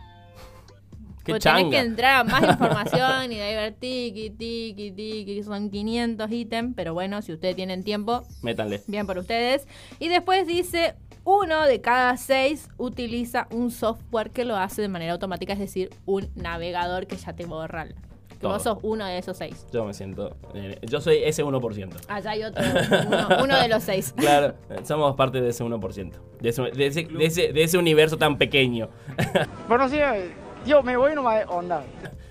Qué 1.24 1.32
Porque 1.32 1.42
tenés 1.42 1.62
changa. 1.62 1.70
que 1.70 1.78
entrar 1.78 2.16
a 2.20 2.24
más 2.24 2.42
información 2.50 3.32
y 3.32 3.36
de 3.36 3.42
ahí 3.42 3.54
ver 3.54 3.72
tiki, 3.74 4.30
tiki, 4.30 4.92
tiki. 4.92 5.42
Son 5.42 5.70
500 5.70 6.30
ítems, 6.30 6.74
pero 6.76 6.92
bueno, 6.94 7.22
si 7.22 7.32
ustedes 7.32 7.56
tienen 7.56 7.82
tiempo, 7.82 8.22
Métanle. 8.42 8.82
bien 8.86 9.06
por 9.06 9.16
ustedes. 9.18 9.66
Y 9.98 10.08
después 10.08 10.46
dice, 10.46 10.94
uno 11.24 11.64
de 11.64 11.80
cada 11.80 12.16
seis 12.18 12.68
utiliza 12.76 13.48
un 13.50 13.70
software 13.70 14.30
que 14.30 14.44
lo 14.44 14.56
hace 14.56 14.82
de 14.82 14.88
manera 14.88 15.12
automática, 15.14 15.54
es 15.54 15.58
decir, 15.58 15.88
un 16.04 16.28
navegador 16.34 17.06
que 17.06 17.16
ya 17.16 17.32
te 17.32 17.46
borra. 17.46 17.86
Que 18.28 18.40
Todo. 18.40 18.52
vos 18.52 18.62
sos 18.62 18.78
uno 18.82 19.06
de 19.06 19.16
esos 19.16 19.38
seis. 19.38 19.64
Yo 19.72 19.86
me 19.86 19.94
siento... 19.94 20.36
eh, 20.54 20.78
yo 20.82 21.00
soy 21.00 21.18
ese 21.24 21.42
1%. 21.42 21.90
Allá 22.08 22.30
hay 22.32 22.42
otro, 22.44 22.62
uno, 23.06 23.28
uno 23.44 23.58
de 23.62 23.68
los 23.68 23.82
seis. 23.82 24.12
Claro, 24.16 24.54
somos 24.82 25.14
parte 25.16 25.40
de 25.40 25.48
ese 25.48 25.64
1%. 25.64 26.12
De 26.42 26.48
ese, 26.50 26.62
de 26.62 26.86
ese, 26.86 27.04
de 27.04 27.24
ese, 27.24 27.52
de 27.54 27.62
ese 27.62 27.78
universo 27.78 28.18
tan 28.18 28.36
pequeño. 28.36 28.90
Bueno, 29.68 29.88
sí, 29.88 29.96
yo 30.66 30.82
me 30.82 30.96
voy 30.96 31.14
nomás 31.14 31.44
onda. 31.48 31.84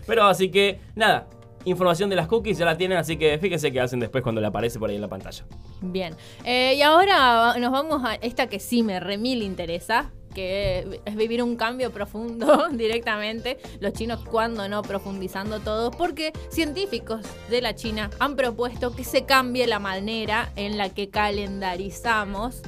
Pero 0.06 0.26
así 0.26 0.50
que, 0.50 0.80
nada. 0.96 1.28
Información 1.66 2.10
de 2.10 2.18
las 2.18 2.28
cookies 2.28 2.58
ya 2.58 2.66
la 2.66 2.76
tienen, 2.76 2.98
así 2.98 3.16
que 3.16 3.38
fíjense 3.38 3.72
qué 3.72 3.80
hacen 3.80 4.02
después 4.02 4.22
cuando 4.22 4.42
le 4.42 4.48
aparece 4.48 4.80
por 4.80 4.90
ahí 4.90 4.98
en 4.98 5.02
la 5.02 5.08
pantalla. 5.08 5.46
Bien. 5.80 6.14
Eh, 6.44 6.74
y 6.76 6.82
ahora 6.82 7.58
nos 7.58 7.72
vamos 7.72 8.04
a 8.04 8.16
esta 8.16 8.48
que 8.48 8.60
sí 8.60 8.84
me 8.84 9.00
remil 9.00 9.42
interesa, 9.44 10.12
que 10.36 11.00
es 11.06 11.16
vivir 11.16 11.42
un 11.42 11.56
cambio 11.56 11.92
profundo 11.92 12.68
directamente. 12.72 13.60
Los 13.80 13.94
chinos 13.94 14.26
cuando 14.26 14.68
no 14.68 14.82
profundizando 14.82 15.62
todo, 15.62 15.92
porque 15.92 16.34
científicos 16.50 17.22
de 17.50 17.62
la 17.62 17.76
China 17.76 18.10
han 18.20 18.36
propuesto 18.36 18.94
que 18.94 19.06
se 19.06 19.24
cambie 19.24 19.66
la 19.66 19.80
manera 19.80 20.52
en 20.58 20.78
la 20.78 20.90
que 20.90 21.10
calendarizamos 21.10 22.62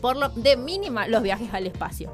por 0.00 0.16
lo 0.16 0.30
de 0.30 0.56
mínima 0.56 1.06
los 1.06 1.22
viajes 1.22 1.52
al 1.52 1.66
espacio. 1.66 2.12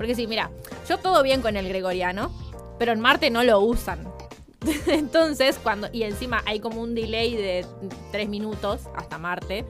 Porque 0.00 0.14
sí, 0.14 0.26
mira, 0.26 0.50
yo 0.88 0.96
todo 0.96 1.22
bien 1.22 1.42
con 1.42 1.58
el 1.58 1.68
gregoriano, 1.68 2.30
pero 2.78 2.92
en 2.92 3.00
Marte 3.00 3.28
no 3.28 3.44
lo 3.44 3.60
usan. 3.60 4.10
Entonces, 4.86 5.60
cuando. 5.62 5.90
Y 5.92 6.04
encima 6.04 6.42
hay 6.46 6.58
como 6.58 6.80
un 6.80 6.94
delay 6.94 7.36
de 7.36 7.66
3 8.10 8.26
minutos 8.30 8.80
hasta 8.96 9.18
Marte. 9.18 9.66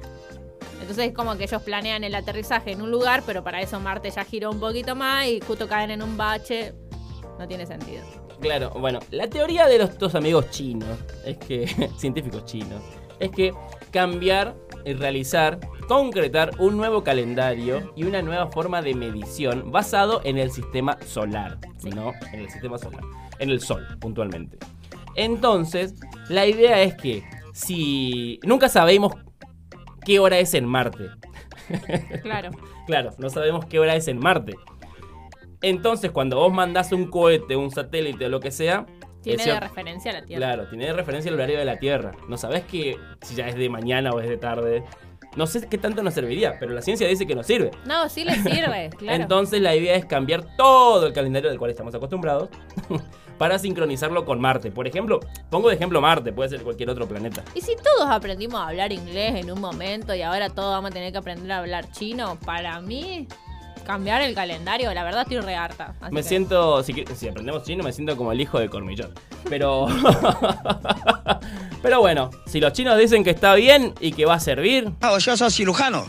Entonces 0.81 1.09
es 1.09 1.15
como 1.15 1.37
que 1.37 1.43
ellos 1.43 1.61
planean 1.63 2.05
el 2.05 2.15
aterrizaje 2.15 2.71
en 2.71 2.81
un 2.81 2.93
lugar, 2.93 3.25
pero 3.27 3.43
para 3.43 3.61
eso 3.61 3.81
Marte 3.81 4.09
ya 4.09 4.25
giró 4.25 4.53
un 4.53 4.61
poquito 4.61 4.95
más 4.95 5.27
y 5.27 5.41
justo 5.41 5.67
caen 5.67 5.91
en 5.91 6.01
un 6.01 6.17
bache. 6.17 6.75
No 7.37 7.49
tiene 7.49 7.67
sentido. 7.67 8.05
Claro, 8.41 8.71
bueno, 8.79 9.01
la 9.11 9.27
teoría 9.27 9.67
de 9.67 9.79
los 9.79 9.99
dos 9.99 10.15
amigos 10.15 10.49
chinos, 10.51 10.97
es 11.25 11.39
que, 11.39 11.67
científicos 11.99 12.45
chinos, 12.45 12.81
es 13.19 13.33
que 13.33 13.53
cambiar 13.91 14.55
realizar, 14.85 15.59
concretar 15.89 16.53
un 16.59 16.77
nuevo 16.77 17.03
calendario 17.05 17.93
y 17.97 18.05
una 18.05 18.23
nueva 18.23 18.49
forma 18.49 18.83
de 18.83 18.95
medición 18.95 19.71
basado 19.71 20.21
en 20.25 20.39
el 20.39 20.51
sistema 20.51 20.99
solar, 21.07 21.59
¿no? 21.95 22.13
En 22.33 22.41
el 22.41 22.51
sistema 22.51 22.79
solar, 22.79 23.03
en 23.39 23.51
el 23.51 23.61
sol, 23.61 23.87
puntualmente. 24.01 24.59
Entonces, 25.15 25.95
la 26.29 26.47
idea 26.47 26.83
es 26.83 26.95
que 26.95 27.25
si 27.53 28.39
nunca 28.45 28.69
sabemos 28.69 29.13
qué 30.05 30.19
hora 30.19 30.39
es 30.39 30.55
en 30.55 30.67
Marte. 30.67 31.09
Claro. 32.23 32.51
Claro, 32.87 33.11
no 33.19 33.31
sabemos 33.31 33.65
qué 33.67 33.79
hora 33.79 33.95
es 33.95 34.09
en 34.09 34.19
Marte. 34.19 34.55
Entonces, 35.63 36.11
cuando 36.11 36.37
vos 36.37 36.53
mandás 36.53 36.91
un 36.91 37.09
cohete, 37.09 37.55
un 37.55 37.71
satélite 37.71 38.27
o 38.27 38.29
lo 38.29 38.41
que 38.41 38.51
sea, 38.51 38.87
Tiene 39.23 39.45
de 39.45 39.61
referencia 39.61 40.11
a 40.11 40.15
la 40.15 40.25
Tierra. 40.25 40.47
Claro, 40.47 40.69
tiene 40.69 40.87
de 40.87 40.93
referencia 40.93 41.29
el 41.29 41.35
horario 41.35 41.59
de 41.59 41.65
la 41.65 41.79
Tierra. 41.79 42.13
No 42.29 42.37
sabes 42.37 42.65
que 42.65 42.97
si 43.23 43.35
ya 43.35 43.49
es 43.49 43.55
de 43.55 43.69
mañana 43.69 44.13
o 44.13 44.21
es 44.21 44.29
de 44.29 44.37
tarde. 44.37 44.85
No 45.37 45.47
sé 45.47 45.69
qué 45.69 45.79
tanto 45.79 46.03
nos 46.03 46.15
serviría, 46.15 46.59
pero 46.59 46.73
la 46.73 46.83
ciencia 46.83 47.07
dice 47.07 47.25
que 47.25 47.37
nos 47.37 47.47
sirve. 47.47 47.71
No, 47.87 48.09
sí 48.09 48.25
le 48.25 48.35
sirve, 48.35 48.91
claro. 48.99 49.23
Entonces 49.23 49.61
la 49.61 49.77
idea 49.77 49.95
es 49.95 50.05
cambiar 50.05 50.57
todo 50.57 51.07
el 51.07 51.13
calendario 51.13 51.51
del 51.51 51.59
cual 51.59 51.71
estamos 51.71 51.95
acostumbrados 51.95 52.49
para 53.39 53.59
sincronizarlo 53.59 54.25
con 54.25 54.41
Marte. 54.41 54.73
Por 54.73 54.89
ejemplo, 54.89 55.21
pongo 55.49 55.69
de 55.69 55.77
ejemplo 55.77 56.01
Marte, 56.01 56.33
puede 56.33 56.49
ser 56.49 56.63
cualquier 56.63 56.91
otro 56.91 57.07
planeta. 57.07 57.45
Y 57.55 57.61
si 57.61 57.77
todos 57.77 58.11
aprendimos 58.11 58.61
a 58.61 58.69
hablar 58.69 58.93
inglés 58.93 59.37
en 59.37 59.53
un 59.53 59.61
momento 59.61 60.15
y 60.15 60.23
ahora 60.23 60.51
todos 60.51 60.73
vamos 60.73 60.91
a 60.91 60.95
tener 60.95 61.13
que 61.13 61.19
aprender 61.19 61.53
a 61.53 61.59
hablar 61.59 61.93
chino, 61.93 62.37
para 62.45 62.81
mí 62.81 63.29
cambiar 63.91 64.21
el 64.23 64.35
calendario, 64.35 64.93
la 64.95 65.03
verdad 65.03 65.23
estoy 65.23 65.41
re 65.41 65.55
harta. 65.57 65.95
así 66.01 66.15
Me 66.15 66.23
que- 66.23 66.29
siento, 66.29 66.83
si, 66.83 67.05
si 67.17 67.29
aprendemos 67.29 67.63
chino, 67.65 67.83
me 67.83 67.93
siento 67.93 68.17
como 68.17 68.33
el 68.33 68.41
hijo 68.41 68.59
de 68.61 68.69
Cormillón. 68.69 69.13
Pero. 69.49 69.87
Pero 71.83 72.01
bueno, 72.01 72.31
si 72.47 72.61
los 72.61 72.73
chinos 72.73 72.99
dicen 72.99 73.25
que 73.25 73.31
está 73.31 73.55
bien 73.55 73.95
y 74.01 74.13
que 74.13 74.27
va 74.27 74.35
a 74.35 74.41
servir. 74.41 74.93
Ah, 75.01 75.17
yo 75.19 75.37
soy 75.37 75.51
cirujano. 75.51 76.05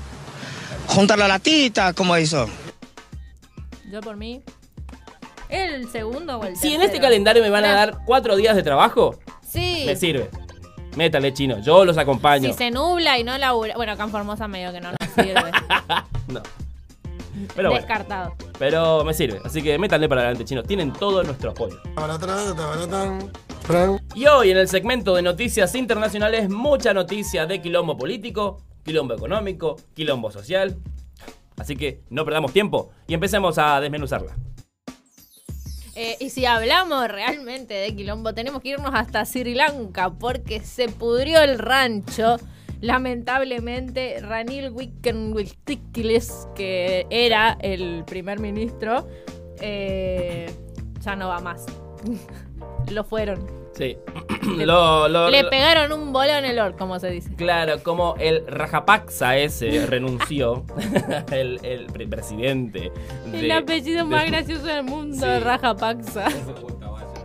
Juntar 0.87 1.17
la 1.17 1.27
latita, 1.27 1.93
como 1.93 2.17
hizo. 2.17 2.47
Yo 3.89 4.01
por 4.01 4.17
mí. 4.17 4.41
¿El 5.49 5.89
segundo 5.89 6.37
o 6.39 6.43
el 6.45 6.55
Si 6.57 6.73
en 6.73 6.81
este 6.81 6.99
calendario 6.99 7.41
me 7.41 7.49
van 7.49 7.65
a 7.65 7.73
dar 7.73 7.97
cuatro 8.05 8.35
días 8.35 8.55
de 8.55 8.63
trabajo, 8.63 9.17
Sí. 9.47 9.83
me 9.85 9.95
sirve. 9.95 10.29
Métale 10.97 11.33
chino, 11.33 11.59
yo 11.61 11.85
los 11.85 11.97
acompaño. 11.97 12.49
Si 12.51 12.57
se 12.57 12.69
nubla 12.71 13.17
y 13.17 13.23
no 13.23 13.37
labura. 13.37 13.75
Bueno, 13.75 13.93
acá 13.93 14.03
en 14.03 14.11
Formosa 14.11 14.47
medio 14.49 14.71
que 14.73 14.81
no 14.81 14.91
nos 14.91 15.09
sirve. 15.15 15.51
No. 16.27 16.41
Pero 17.55 17.69
bueno, 17.69 17.85
Descartado. 17.85 18.35
pero 18.57 19.03
me 19.03 19.13
sirve. 19.13 19.39
Así 19.43 19.61
que 19.61 19.77
métanle 19.77 20.07
para 20.09 20.21
adelante, 20.21 20.45
chinos. 20.45 20.65
Tienen 20.65 20.93
todo 20.93 21.23
nuestro 21.23 21.51
apoyo. 21.51 21.79
Y 24.15 24.25
hoy 24.25 24.51
en 24.51 24.57
el 24.57 24.67
segmento 24.67 25.15
de 25.15 25.21
noticias 25.21 25.73
internacionales, 25.75 26.49
mucha 26.49 26.93
noticia 26.93 27.45
de 27.45 27.61
quilombo 27.61 27.97
político, 27.97 28.61
quilombo 28.83 29.13
económico, 29.13 29.77
quilombo 29.93 30.31
social. 30.31 30.77
Así 31.57 31.75
que 31.75 32.01
no 32.09 32.25
perdamos 32.25 32.53
tiempo 32.53 32.91
y 33.07 33.13
empecemos 33.13 33.57
a 33.57 33.79
desmenuzarla. 33.79 34.35
Eh, 35.93 36.15
y 36.19 36.29
si 36.29 36.45
hablamos 36.45 37.07
realmente 37.09 37.73
de 37.73 37.95
quilombo, 37.95 38.33
tenemos 38.33 38.61
que 38.61 38.69
irnos 38.69 38.91
hasta 38.93 39.25
Sri 39.25 39.53
Lanka 39.53 40.09
porque 40.09 40.61
se 40.61 40.87
pudrió 40.87 41.41
el 41.41 41.59
rancho. 41.59 42.37
Lamentablemente, 42.81 44.19
Ranil 44.21 44.71
Wickremesinghe, 44.71 46.19
que 46.55 47.07
era 47.09 47.57
el 47.61 48.03
primer 48.05 48.39
ministro, 48.39 49.07
eh, 49.61 50.49
ya 50.99 51.15
no 51.15 51.29
va 51.29 51.39
más. 51.39 51.65
Lo 52.91 53.03
fueron. 53.03 53.45
Sí. 53.73 53.97
lo, 54.65 55.07
lo- 55.07 55.29
Le 55.29 55.43
lo- 55.43 55.49
pegaron 55.49 55.93
un 55.93 56.11
bolón 56.11 56.43
en 56.43 56.45
el 56.45 56.59
or, 56.59 56.75
como 56.75 56.99
se 56.99 57.09
dice. 57.09 57.33
Claro, 57.35 57.81
como 57.83 58.15
el 58.19 58.45
Rajapaksa 58.45 59.37
ese 59.37 59.85
renunció, 59.85 60.65
el, 61.31 61.59
el 61.63 61.85
pre- 61.85 62.07
presidente. 62.07 62.91
El 63.25 63.41
de- 63.43 63.53
apellido 63.53 64.05
más 64.05 64.25
gracioso 64.27 64.65
del 64.65 64.83
mundo, 64.83 65.15
Sí. 65.25 65.39
Rajapaksa. 65.43 66.25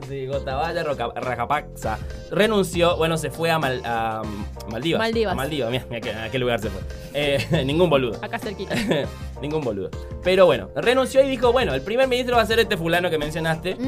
Sí, 0.08 0.26
Gotabaya 0.26 0.84
Rajapaksa 0.84 1.98
renunció, 2.30 2.96
bueno, 2.96 3.16
se 3.18 3.30
fue 3.30 3.50
a, 3.50 3.58
Mal- 3.58 3.82
a 3.84 4.22
Maldivas. 4.70 4.98
Maldivas. 5.00 5.32
A 5.32 5.34
Maldivas, 5.34 5.70
mira, 5.70 5.84
mira 5.88 6.00
que- 6.00 6.12
a 6.12 6.30
qué 6.30 6.38
lugar 6.38 6.60
se 6.60 6.70
fue. 6.70 6.80
Eh, 7.14 7.64
ningún 7.66 7.90
boludo. 7.90 8.18
Acá 8.22 8.38
cerquita. 8.38 8.74
ningún 9.42 9.62
boludo. 9.62 9.90
Pero 10.22 10.46
bueno, 10.46 10.70
renunció 10.76 11.22
y 11.24 11.28
dijo, 11.28 11.52
bueno, 11.52 11.74
el 11.74 11.80
primer 11.82 12.06
ministro 12.08 12.36
va 12.36 12.42
a 12.42 12.46
ser 12.46 12.58
este 12.60 12.76
fulano 12.76 13.10
que 13.10 13.18
mencionaste. 13.18 13.76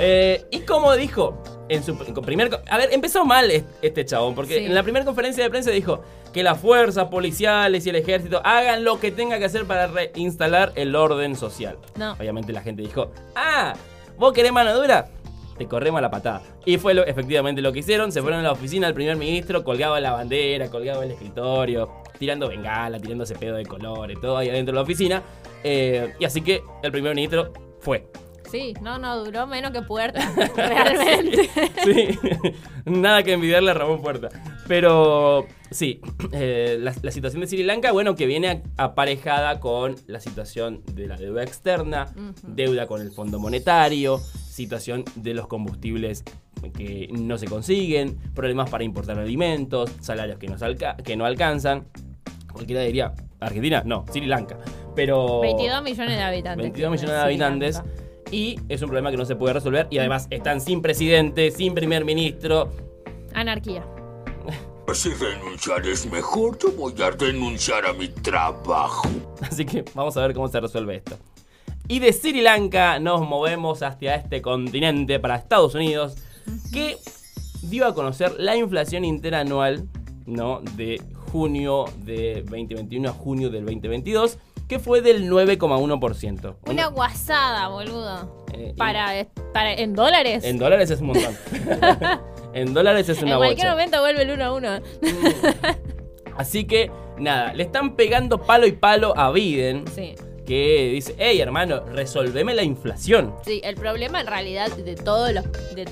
Eh, 0.00 0.44
y 0.52 0.60
como 0.60 0.94
dijo 0.94 1.42
en 1.68 1.82
su 1.82 1.94
pr- 1.96 2.24
primer... 2.24 2.50
A 2.70 2.76
ver, 2.78 2.88
empezó 2.92 3.24
mal 3.24 3.50
es- 3.50 3.64
este 3.82 4.04
chabón, 4.04 4.34
porque 4.34 4.58
Sí. 4.58 4.64
en 4.66 4.74
la 4.74 4.82
primera 4.82 5.04
conferencia 5.04 5.42
de 5.44 5.50
prensa 5.50 5.70
dijo 5.70 6.02
que 6.32 6.42
las 6.42 6.58
fuerzas 6.58 7.08
policiales 7.08 7.86
y 7.86 7.90
el 7.90 7.96
ejército 7.96 8.40
hagan 8.44 8.84
lo 8.84 9.00
que 9.00 9.10
tenga 9.10 9.38
que 9.38 9.44
hacer 9.46 9.64
para 9.64 9.86
reinstalar 9.86 10.72
el 10.74 10.94
orden 10.94 11.36
social. 11.36 11.78
No. 11.96 12.12
Obviamente 12.12 12.52
la 12.52 12.62
gente 12.62 12.82
dijo, 12.82 13.10
ah, 13.34 13.74
¿vos 14.18 14.32
querés 14.32 14.52
mano 14.52 14.74
dura? 14.74 15.08
Te 15.56 15.66
corremos 15.66 15.98
a 15.98 16.02
la 16.02 16.10
patada. 16.10 16.42
Y 16.64 16.78
fue 16.78 16.94
lo- 16.94 17.04
efectivamente 17.04 17.60
lo 17.62 17.72
que 17.72 17.80
hicieron. 17.80 18.12
Se 18.12 18.22
fueron 18.22 18.40
a 18.40 18.42
la 18.44 18.52
oficina 18.52 18.86
del 18.86 18.94
primer 18.94 19.16
ministro, 19.16 19.64
colgaba 19.64 19.98
la 20.00 20.12
bandera, 20.12 20.68
colgaba 20.70 21.02
el 21.04 21.10
escritorio, 21.10 21.90
tirando 22.18 22.46
bengala, 22.48 22.98
tirándose 23.00 23.34
pedo 23.34 23.56
de 23.56 23.66
colores, 23.66 24.20
todo 24.20 24.36
ahí 24.38 24.48
adentro 24.50 24.72
de 24.72 24.76
la 24.76 24.82
oficina. 24.82 25.22
Eh, 25.64 26.14
y 26.20 26.24
así 26.24 26.42
que 26.42 26.62
el 26.82 26.92
primer 26.92 27.14
ministro 27.16 27.52
fue. 27.80 28.06
Sí, 28.50 28.72
no, 28.80 28.98
no, 28.98 29.22
duró 29.24 29.46
menos 29.46 29.72
que 29.72 29.82
puerta. 29.82 30.20
Realmente. 30.56 31.50
Sí, 31.84 32.18
nada 32.86 33.22
que 33.22 33.32
envidiarle 33.34 33.70
a 33.70 33.74
Ramón 33.74 34.00
Puerta. 34.00 34.28
Pero 34.66 35.46
sí, 35.70 36.00
eh, 36.32 36.78
la, 36.80 36.94
la 37.02 37.10
situación 37.10 37.40
de 37.42 37.46
Sri 37.46 37.62
Lanka, 37.62 37.92
bueno, 37.92 38.14
que 38.14 38.26
viene 38.26 38.62
aparejada 38.76 39.60
con 39.60 39.96
la 40.06 40.20
situación 40.20 40.82
de 40.92 41.06
la 41.06 41.16
deuda 41.16 41.42
externa, 41.42 42.06
deuda 42.42 42.86
con 42.86 43.00
el 43.02 43.10
Fondo 43.10 43.38
Monetario, 43.38 44.18
situación 44.18 45.04
de 45.14 45.34
los 45.34 45.46
combustibles 45.46 46.24
que 46.76 47.08
no 47.12 47.38
se 47.38 47.46
consiguen, 47.46 48.16
problemas 48.34 48.68
para 48.70 48.82
importar 48.82 49.18
alimentos, 49.18 49.90
salarios 50.00 50.38
que, 50.38 50.48
nos 50.48 50.62
alca- 50.62 50.96
que 50.96 51.16
no 51.16 51.24
alcanzan. 51.24 51.86
Cualquiera 52.52 52.82
diría, 52.82 53.12
Argentina, 53.40 53.82
no, 53.84 54.04
Sri 54.10 54.26
Lanka. 54.26 54.58
Pero... 54.96 55.40
22 55.40 55.82
millones 55.82 56.16
de 56.16 56.22
habitantes. 56.22 56.62
22 56.64 56.90
millones 56.90 57.14
de 57.14 57.20
habitantes. 57.20 57.82
Y 58.30 58.58
es 58.68 58.82
un 58.82 58.88
problema 58.88 59.10
que 59.10 59.16
no 59.16 59.24
se 59.24 59.36
puede 59.36 59.54
resolver. 59.54 59.86
Y 59.90 59.98
además 59.98 60.26
están 60.30 60.60
sin 60.60 60.82
presidente, 60.82 61.50
sin 61.50 61.74
primer 61.74 62.04
ministro. 62.04 62.70
Anarquía. 63.34 63.84
Si 64.94 65.10
renunciar 65.12 65.86
es 65.86 66.10
mejor, 66.10 66.58
yo 66.58 66.72
voy 66.72 66.94
a 67.02 67.10
renunciar 67.10 67.84
a 67.84 67.92
mi 67.92 68.08
trabajo. 68.08 69.08
Así 69.42 69.66
que 69.66 69.84
vamos 69.94 70.16
a 70.16 70.22
ver 70.22 70.34
cómo 70.34 70.48
se 70.48 70.58
resuelve 70.60 70.96
esto. 70.96 71.18
Y 71.88 72.00
de 72.00 72.12
Sri 72.12 72.40
Lanka 72.40 72.98
nos 72.98 73.20
movemos 73.20 73.82
hacia 73.82 74.14
este 74.14 74.42
continente, 74.42 75.20
para 75.20 75.36
Estados 75.36 75.74
Unidos, 75.74 76.16
que 76.72 76.96
dio 77.62 77.86
a 77.86 77.94
conocer 77.94 78.34
la 78.38 78.56
inflación 78.56 79.04
interanual 79.04 79.88
¿no? 80.26 80.60
de 80.76 81.02
junio 81.32 81.84
de 82.04 82.42
2021 82.42 83.08
a 83.08 83.12
junio 83.12 83.50
del 83.50 83.64
2022, 83.64 84.38
que 84.68 84.78
fue 84.78 85.00
del 85.00 85.30
9,1%. 85.30 86.56
Una 86.66 86.86
guasada, 86.86 87.68
boludo. 87.68 88.44
Eh, 88.52 88.74
Para, 88.76 89.26
para, 89.52 89.72
¿En 89.72 89.94
dólares? 89.94 90.44
En 90.44 90.58
dólares 90.58 90.90
es 90.90 91.00
un 91.00 91.08
montón. 91.08 91.36
en 92.52 92.74
dólares 92.74 93.08
es 93.08 93.22
una 93.22 93.32
en 93.32 93.38
cualquier 93.38 93.66
bocha. 93.66 93.70
momento 93.70 94.00
vuelve 94.00 94.22
el 94.22 94.30
1 94.30 94.44
a 94.44 94.52
1. 94.52 94.68
Así 96.36 96.66
que, 96.66 96.90
nada, 97.18 97.52
le 97.54 97.64
están 97.64 97.96
pegando 97.96 98.42
palo 98.42 98.66
y 98.66 98.72
palo 98.72 99.16
a 99.16 99.32
Biden. 99.32 99.84
Sí. 99.94 100.14
Que 100.46 100.90
dice, 100.92 101.14
hey 101.18 101.40
hermano, 101.40 101.80
resolveme 101.80 102.54
la 102.54 102.62
inflación. 102.62 103.34
Sí, 103.44 103.60
el 103.64 103.74
problema 103.74 104.20
en 104.20 104.26
realidad 104.26 104.70
de 104.70 104.94
todos 104.94 105.32
los. 105.32 105.44
De, 105.74 105.86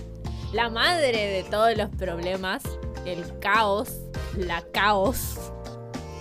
la 0.52 0.70
madre 0.70 1.26
de 1.26 1.44
todos 1.50 1.76
los 1.76 1.90
problemas, 1.90 2.62
el 3.04 3.38
caos, 3.40 3.90
la 4.36 4.62
caos, 4.72 5.52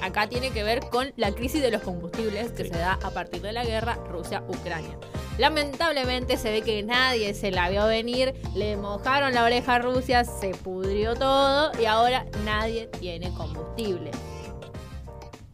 acá 0.05 0.27
tiene 0.27 0.51
que 0.51 0.63
ver 0.63 0.81
con 0.89 1.11
la 1.15 1.31
crisis 1.31 1.61
de 1.61 1.71
los 1.71 1.81
combustibles 1.81 2.51
que 2.51 2.65
se 2.65 2.77
da 2.77 2.99
a 3.03 3.11
partir 3.11 3.41
de 3.41 3.51
la 3.51 3.65
guerra 3.65 3.95
Rusia-Ucrania. 4.09 4.97
Lamentablemente 5.37 6.37
se 6.37 6.51
ve 6.51 6.61
que 6.61 6.81
nadie 6.83 7.33
se 7.33 7.51
la 7.51 7.69
vio 7.69 7.85
venir, 7.87 8.33
le 8.55 8.77
mojaron 8.77 9.33
la 9.33 9.43
oreja 9.43 9.75
a 9.75 9.79
Rusia, 9.79 10.23
se 10.23 10.51
pudrió 10.51 11.15
todo 11.15 11.71
y 11.79 11.85
ahora 11.85 12.25
nadie 12.45 12.87
tiene 12.87 13.33
combustible. 13.33 14.11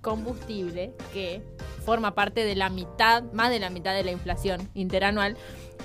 Combustible 0.01 0.93
que 1.13 1.41
forma 1.83 2.13
parte 2.13 2.43
de 2.43 2.55
la 2.55 2.69
mitad, 2.69 3.23
más 3.33 3.49
de 3.49 3.59
la 3.59 3.69
mitad 3.69 3.93
de 3.93 4.03
la 4.03 4.11
inflación 4.11 4.69
interanual, 4.75 5.35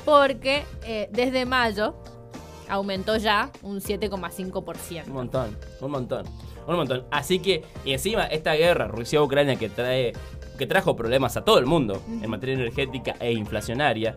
porque 0.05 0.65
eh, 0.85 1.09
desde 1.13 1.47
mayo 1.47 1.97
aumentó 2.69 3.17
ya 3.17 3.51
un 3.63 3.81
7,5%. 3.81 5.07
Un 5.07 5.13
montón, 5.13 5.57
un 5.81 5.91
montón, 5.91 6.27
un 6.75 6.77
montón. 6.77 7.05
Así 7.11 7.39
que, 7.39 7.65
y 7.85 7.93
encima, 7.93 8.25
esta 8.25 8.55
guerra 8.55 8.89
Rusia-Ucrania 8.89 9.57
que 9.57 9.69
trae, 9.69 10.13
que 10.59 10.67
trajo 10.67 10.97
problemas 10.97 11.37
a 11.37 11.45
todo 11.45 11.59
el 11.59 11.67
mundo 11.67 12.03
en 12.23 12.29
materia 12.31 12.55
energética 12.55 13.15
e 13.21 13.33
inflacionaria, 13.33 14.17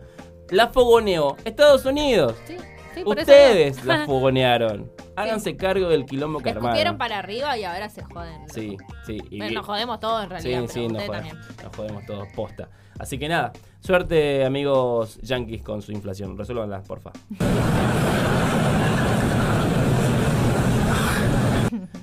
la 0.50 0.68
fogoneó 0.68 1.36
Estados 1.44 1.84
Unidos. 1.84 2.34
Sí, 2.46 2.56
sí, 2.94 3.04
por 3.04 3.18
Ustedes 3.18 3.84
la 3.84 4.04
fogonearon. 4.06 4.90
Háganse 5.16 5.54
cargo 5.56 5.88
del 5.88 6.06
quilombo 6.06 6.40
que 6.40 6.50
Escupieron 6.50 6.96
para 6.96 7.18
arriba 7.18 7.56
y 7.58 7.64
ahora 7.64 7.88
se 7.90 8.02
joden. 8.02 8.48
Sí, 8.48 8.76
sí. 9.06 9.18
y- 9.30 9.38
Bueno, 9.38 9.54
nos 9.56 9.66
jodemos 9.66 10.00
todos 10.00 10.24
en 10.24 10.30
realidad. 10.30 10.62
Sí, 10.66 10.68
sí, 10.72 10.88
nos 10.88 11.02
jodemos, 11.04 11.34
nos 11.62 11.76
jodemos 11.76 12.06
todos, 12.06 12.28
posta. 12.34 12.68
Así 12.98 13.18
que 13.18 13.28
nada, 13.28 13.52
suerte 13.80 14.44
amigos 14.44 15.18
yankees 15.22 15.62
con 15.62 15.82
su 15.82 15.92
inflación. 15.92 16.38
Resuélvanla, 16.38 16.82
porfa. 16.82 17.10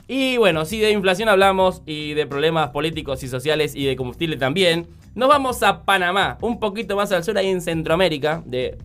Y 0.08 0.38
bueno, 0.38 0.64
si 0.66 0.80
de 0.80 0.92
inflación 0.92 1.28
hablamos 1.28 1.82
y 1.86 2.14
de 2.14 2.26
problemas 2.26 2.70
políticos 2.70 3.24
y 3.24 3.28
sociales 3.28 3.76
y 3.76 3.86
de 3.86 3.96
combustible 3.96 4.38
también, 4.38 4.88
nos 5.16 5.28
vamos 5.28 5.62
a 5.64 5.84
Panamá, 5.84 6.38
un 6.42 6.60
poquito 6.60 6.96
más 6.96 7.12
al 7.12 7.24
sur, 7.24 7.38
ahí 7.38 7.48
en 7.48 7.62
Centroamérica, 7.62 8.42
de, 8.46 8.78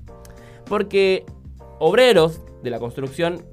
porque 0.64 1.24
obreros 1.78 2.40
de 2.62 2.70
la 2.70 2.78
construcción 2.80 3.44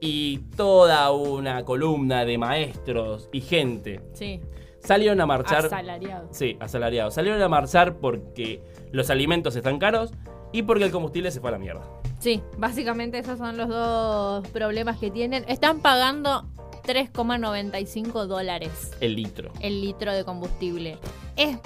y 0.00 0.38
toda 0.56 1.10
una 1.12 1.64
columna 1.64 2.24
de 2.24 2.36
maestros 2.38 3.28
y 3.32 3.40
gente 3.40 4.00
Sí. 4.12 4.40
salieron 4.80 5.20
a 5.20 5.26
marchar. 5.26 5.66
Asalariado. 5.66 6.28
Sí, 6.32 6.56
asalariados. 6.60 7.14
Salieron 7.14 7.40
a 7.42 7.48
marchar 7.48 7.96
porque 7.96 8.62
los 8.92 9.08
alimentos 9.10 9.56
están 9.56 9.78
caros 9.78 10.12
y 10.52 10.62
porque 10.62 10.84
el 10.84 10.90
combustible 10.90 11.30
se 11.30 11.40
fue 11.40 11.50
a 11.50 11.52
la 11.52 11.58
mierda. 11.58 11.82
Sí, 12.18 12.42
básicamente 12.58 13.18
esos 13.18 13.38
son 13.38 13.56
los 13.56 13.68
dos 13.68 14.46
problemas 14.48 14.98
que 14.98 15.10
tienen. 15.10 15.44
Están 15.48 15.80
pagando 15.80 16.44
3,95 16.82 18.26
dólares 18.26 18.90
El 19.00 19.16
litro. 19.16 19.52
el 19.60 19.80
litro 19.80 20.12
de 20.12 20.24
combustible. 20.24 20.98
Es 21.36 21.58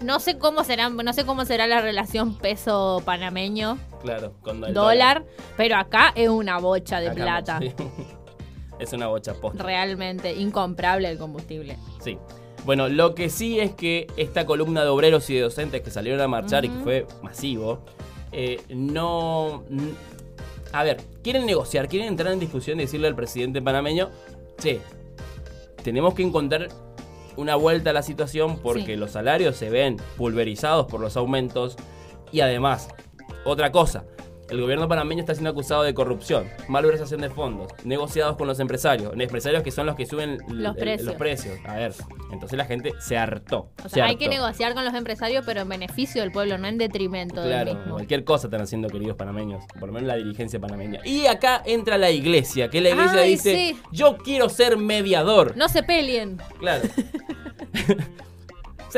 no 0.00 0.20
sé 0.20 0.38
cómo 0.38 0.64
será, 0.64 0.88
no 0.90 1.12
sé 1.12 1.24
cómo 1.24 1.44
será 1.44 1.66
la 1.66 1.80
relación 1.80 2.34
peso 2.34 3.00
panameño 3.04 3.78
Claro, 4.02 4.32
con 4.42 4.62
el 4.64 4.74
dólar, 4.74 5.24
pero 5.56 5.76
acá 5.76 6.12
es 6.14 6.28
una 6.28 6.58
bocha 6.58 7.00
de 7.00 7.06
Acá, 7.08 7.14
plata. 7.22 7.58
sí. 7.60 7.72
Es 8.80 8.92
una 8.92 9.06
bocha 9.06 9.34
posta. 9.34 9.62
Realmente 9.62 10.32
incomparable 10.34 11.08
el 11.08 11.16
combustible. 11.16 11.78
Sí. 12.02 12.18
Bueno, 12.64 12.88
lo 12.88 13.14
que 13.14 13.30
sí 13.30 13.60
es 13.60 13.72
que 13.72 14.08
esta 14.16 14.46
columna 14.46 14.82
de 14.82 14.88
obreros 14.88 15.30
y 15.30 15.34
de 15.34 15.42
docentes 15.42 15.80
que 15.80 15.92
salieron 15.92 16.20
a 16.20 16.26
marchar 16.26 16.64
y 16.64 16.70
que 16.70 16.78
fue 16.80 17.06
masivo, 17.22 17.84
eh, 18.32 18.60
no... 18.70 19.62
A 20.72 20.82
ver, 20.82 20.96
quieren 21.22 21.46
negociar, 21.46 21.88
quieren 21.88 22.08
entrar 22.08 22.32
en 22.32 22.40
discusión 22.40 22.80
y 22.80 22.82
decirle 22.82 23.06
al 23.06 23.14
presidente 23.14 23.62
panameño, 23.62 24.10
che, 24.58 24.80
tenemos 25.82 26.14
que 26.14 26.22
encontrar 26.22 26.68
una 27.36 27.56
vuelta 27.56 27.90
a 27.90 27.92
la 27.92 28.02
situación 28.02 28.58
porque 28.62 28.84
Sí. 28.86 28.96
los 28.96 29.10
salarios 29.12 29.56
se 29.56 29.68
ven 29.70 29.96
pulverizados 30.16 30.86
por 30.86 31.00
los 31.00 31.16
aumentos 31.16 31.76
y 32.32 32.40
además, 32.40 32.88
otra 33.44 33.72
cosa, 33.72 34.04
el 34.54 34.60
gobierno 34.60 34.88
panameño 34.88 35.20
está 35.20 35.34
siendo 35.34 35.50
acusado 35.50 35.82
de 35.82 35.92
corrupción, 35.94 36.48
malversación 36.68 37.20
de 37.20 37.30
fondos, 37.30 37.72
negociados 37.84 38.36
con 38.36 38.46
los 38.46 38.60
empresarios, 38.60 39.12
empresarios 39.18 39.62
que 39.62 39.70
son 39.70 39.86
los 39.86 39.96
que 39.96 40.06
suben 40.06 40.38
Los 40.48 40.76
el- 40.76 40.80
precios. 40.82 41.06
los 41.06 41.14
precios. 41.16 41.58
A 41.66 41.74
ver, 41.74 41.92
entonces 42.32 42.56
la 42.56 42.64
gente 42.64 42.92
se 43.00 43.16
hartó. 43.18 43.70
O 43.84 43.88
se 43.88 43.96
sea, 43.96 44.06
hay 44.06 44.16
que 44.16 44.28
negociar 44.28 44.74
con 44.74 44.84
los 44.84 44.94
empresarios, 44.94 45.44
pero 45.44 45.60
en 45.62 45.68
beneficio 45.68 46.22
del 46.22 46.30
pueblo, 46.32 46.56
no 46.58 46.66
en 46.68 46.78
detrimento 46.78 47.40
del 47.42 47.50
Claro, 47.50 47.74
mismo. 47.74 47.92
cualquier 47.94 48.24
cosa 48.24 48.46
están 48.46 48.60
haciendo 48.62 48.88
queridos 48.88 49.16
panameños, 49.16 49.64
por 49.78 49.88
lo 49.88 49.92
menos 49.92 50.06
la 50.08 50.16
dirigencia 50.16 50.60
panameña. 50.60 51.00
Y 51.04 51.26
acá 51.26 51.62
entra 51.64 51.98
la 51.98 52.10
iglesia, 52.10 52.70
que 52.70 52.80
la 52.80 52.90
iglesia 52.90 53.20
Ay, 53.20 53.30
dice, 53.32 53.54
sí. 53.56 53.80
yo 53.92 54.16
quiero 54.18 54.48
ser 54.48 54.76
mediador. 54.76 55.56
No 55.56 55.68
se 55.68 55.82
peleen. 55.82 56.38
Claro. 56.58 56.82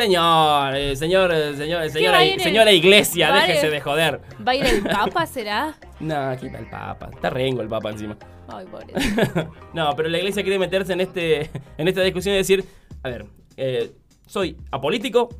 señor, 0.00 0.76
eh, 0.76 0.94
señor, 0.94 1.32
eh, 1.32 1.56
señor, 1.56 1.88
señora, 1.90 2.22
el- 2.22 2.38
señora 2.40 2.70
iglesia, 2.72 3.32
déjese 3.32 3.70
de 3.70 3.80
joder. 3.80 4.20
¿Va 4.46 4.52
a 4.52 4.54
ir 4.54 4.66
el 4.66 4.82
Papa, 4.82 5.24
será? 5.26 5.74
No, 6.00 6.14
aquí 6.28 6.46
está 6.46 6.58
el 6.58 6.68
Papa. 6.68 7.08
Está 7.14 7.30
rengo 7.30 7.62
el 7.62 7.68
Papa 7.68 7.90
encima. 7.90 8.16
Ay, 8.48 8.66
pobre. 8.66 8.88
no, 9.72 9.96
pero 9.96 10.10
la 10.10 10.18
iglesia 10.18 10.42
quiere 10.42 10.58
meterse 10.58 10.92
en 10.92 11.00
este 11.00 11.50
en 11.78 11.88
esta 11.88 12.02
discusión 12.02 12.34
y 12.34 12.38
decir, 12.38 12.62
a 13.02 13.08
ver, 13.08 13.24
eh, 13.56 13.92
soy 14.26 14.58
apolítico, 14.70 15.30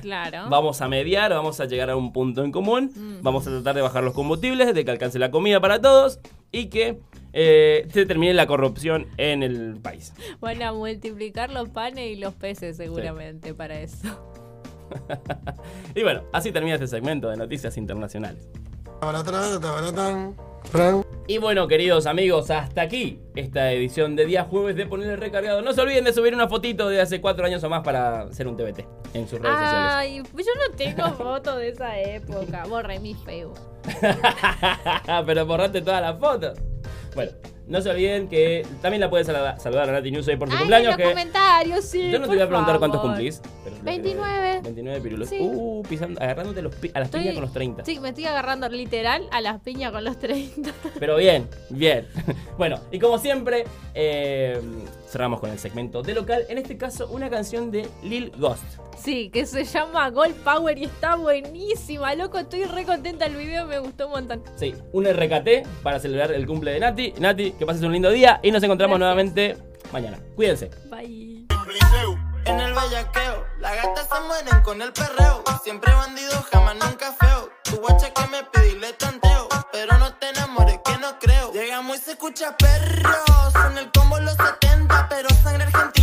Claro. 0.00 0.48
vamos 0.48 0.80
a 0.80 0.88
mediar, 0.88 1.30
vamos 1.34 1.60
a 1.60 1.66
llegar 1.66 1.90
a 1.90 1.96
un 1.96 2.12
punto 2.14 2.42
en 2.42 2.50
común, 2.52 2.90
Mm. 2.96 3.22
vamos 3.22 3.46
a 3.46 3.50
tratar 3.50 3.74
de 3.74 3.82
bajar 3.82 4.02
los 4.02 4.14
combustibles, 4.14 4.74
de 4.74 4.84
que 4.84 4.90
alcance 4.90 5.18
la 5.18 5.30
comida 5.30 5.60
para 5.60 5.78
todos 5.82 6.18
y 6.52 6.66
que 6.66 7.00
eh, 7.32 7.86
se 7.92 8.06
termine 8.06 8.34
la 8.34 8.46
corrupción 8.46 9.06
en 9.16 9.42
el 9.42 9.76
país. 9.80 10.12
Van 10.40 10.62
a 10.62 10.72
multiplicar 10.72 11.50
los 11.50 11.68
panes 11.68 12.10
y 12.10 12.16
los 12.16 12.34
peces 12.34 12.76
seguramente 12.76 13.54
para 13.54 13.80
eso. 13.80 14.08
Y 15.94 16.02
bueno, 16.02 16.24
así 16.32 16.50
termina 16.50 16.74
este 16.74 16.88
segmento 16.88 17.30
de 17.30 17.36
noticias 17.36 17.76
internacionales. 17.76 18.48
Y 21.26 21.38
bueno, 21.38 21.66
queridos 21.68 22.06
amigos, 22.06 22.50
hasta 22.50 22.82
aquí 22.82 23.20
esta 23.34 23.72
edición 23.72 24.16
de 24.16 24.26
día 24.26 24.44
jueves 24.44 24.76
de 24.76 24.86
Ponerle 24.86 25.16
Recargado. 25.16 25.62
No 25.62 25.72
se 25.72 25.80
olviden 25.80 26.04
de 26.04 26.12
subir 26.12 26.34
una 26.34 26.48
fotito 26.48 26.88
de 26.88 27.00
hace 27.00 27.20
cuatro 27.20 27.44
años 27.46 27.62
o 27.64 27.68
más 27.68 27.82
para 27.82 28.22
hacer 28.22 28.46
un 28.48 28.56
TBT 28.56 28.80
en 29.14 29.28
sus 29.28 29.40
redes 29.40 29.56
sociales. 29.58 29.92
Ay, 29.94 30.16
yo 30.18 30.22
no 30.68 30.76
tengo 30.76 31.08
fotos 31.18 31.56
de 31.58 31.68
esa 31.68 31.98
época. 32.00 32.64
Borré 32.68 32.98
mi 33.00 33.14
Facebook. 33.14 33.58
Pero 35.26 35.46
borrate 35.46 35.80
todas 35.82 36.02
las 36.02 36.18
fotos. 36.18 36.58
Bueno, 37.14 37.32
no 37.66 37.80
se 37.80 37.90
olviden 37.90 38.28
que 38.28 38.66
también 38.82 39.00
la 39.00 39.10
puedes 39.10 39.26
saludar, 39.26 39.88
a 39.88 39.92
Nati 39.92 40.10
News 40.10 40.28
hoy 40.28 40.36
por 40.36 40.48
su 40.48 40.54
Ay, 40.54 40.58
cumpleaños. 40.60 40.84
en 40.86 40.90
los 40.90 40.96
Que 41.08 41.12
comentarios, 41.14 41.84
sí. 41.84 42.10
yo 42.10 42.18
no 42.18 42.26
te 42.26 42.34
voy 42.34 42.42
a 42.42 42.48
preguntar 42.48 42.78
cuántos 42.78 43.00
cumplís. 43.00 43.40
Pero 43.64 43.76
lo 43.76 43.82
que- 43.82 43.90
29. 43.90 44.60
29 44.62 45.00
pirulos. 45.00 45.28
Sí. 45.28 45.38
Uh, 45.40 45.82
pisando, 45.88 46.20
agarrándote 46.20 46.62
los 46.62 46.74
pi- 46.74 46.90
a 46.94 47.00
las 47.00 47.08
Estoy- 47.08 47.20
piñas 47.20 47.34
con 47.34 47.42
los 47.44 47.52
30. 47.52 47.84
Sí, 47.84 47.98
me 48.00 48.10
estoy 48.10 48.24
agarrando 48.26 48.68
literal 48.68 49.26
a 49.30 49.40
las 49.40 49.60
piñas 49.60 49.92
con 49.92 50.04
los 50.04 50.18
30. 50.18 50.70
Pero 50.98 51.16
bien, 51.16 51.48
bien. 51.70 52.06
Bueno, 52.58 52.78
y 52.92 52.98
como 52.98 53.16
siempre, 53.18 53.64
eh, 53.94 54.60
cerramos 55.08 55.40
con 55.40 55.50
el 55.50 55.58
segmento 55.58 56.02
de 56.02 56.14
local. 56.14 56.44
En 56.50 56.58
este 56.58 56.76
caso, 56.76 57.08
una 57.10 57.30
canción 57.30 57.70
de 57.70 57.88
Lil 58.02 58.32
Ghost. 58.38 58.62
Sí, 58.98 59.30
que 59.30 59.46
se 59.46 59.64
llama 59.64 60.10
Gold 60.10 60.34
Power 60.44 60.76
y 60.76 60.84
está 60.84 61.16
buenísima, 61.16 62.14
loco. 62.14 62.38
Estoy 62.38 62.64
re 62.64 62.84
contenta 62.84 63.24
el 63.24 63.36
video, 63.36 63.66
me 63.66 63.78
gustó 63.78 64.06
un 64.08 64.12
montón. 64.12 64.42
Sí, 64.56 64.74
un 64.92 65.06
RKT 65.06 65.66
para 65.82 65.98
celebrar 66.00 66.32
el 66.32 66.46
cumple 66.46 66.72
de 66.72 66.80
Nati. 66.80 67.14
Nati, 67.18 67.52
que 67.52 67.64
pases 67.64 67.82
un 67.82 67.92
lindo 67.92 68.10
día 68.10 68.40
y 68.42 68.50
nos 68.50 68.62
encontramos 68.62 68.98
nuevamente 68.98 69.56
mañana. 69.90 70.18
Cuídense. 70.36 70.70
Bye. 70.90 71.46
En 72.44 72.60
el 72.60 72.74
bellaqueo, 72.74 73.46
las 73.58 73.76
gatas 73.76 74.08
se 74.12 74.20
mueren 74.20 74.62
con 74.62 74.80
el 74.82 74.92
perreo. 74.92 75.44
Siempre 75.62 75.92
bandido, 75.92 76.42
jamás 76.52 76.76
nunca 76.76 77.12
feo. 77.12 77.50
Tu 77.64 77.76
guacha 77.76 78.12
que 78.12 78.26
me 78.28 78.68
y 78.68 78.78
le 78.78 78.92
tanteo. 78.94 79.48
Pero 79.72 79.98
no 79.98 80.14
te 80.14 80.30
enamores, 80.30 80.80
que 80.84 80.98
no 80.98 81.18
creo. 81.18 81.52
Llegamos 81.52 81.98
y 81.98 82.00
se 82.00 82.12
escucha 82.12 82.56
perros. 82.56 83.54
En 83.70 83.78
el 83.78 83.90
combo 83.92 84.18
los 84.20 84.36
70, 84.36 85.08
pero 85.08 85.28
sangre 85.42 85.64
argentina 85.64 85.99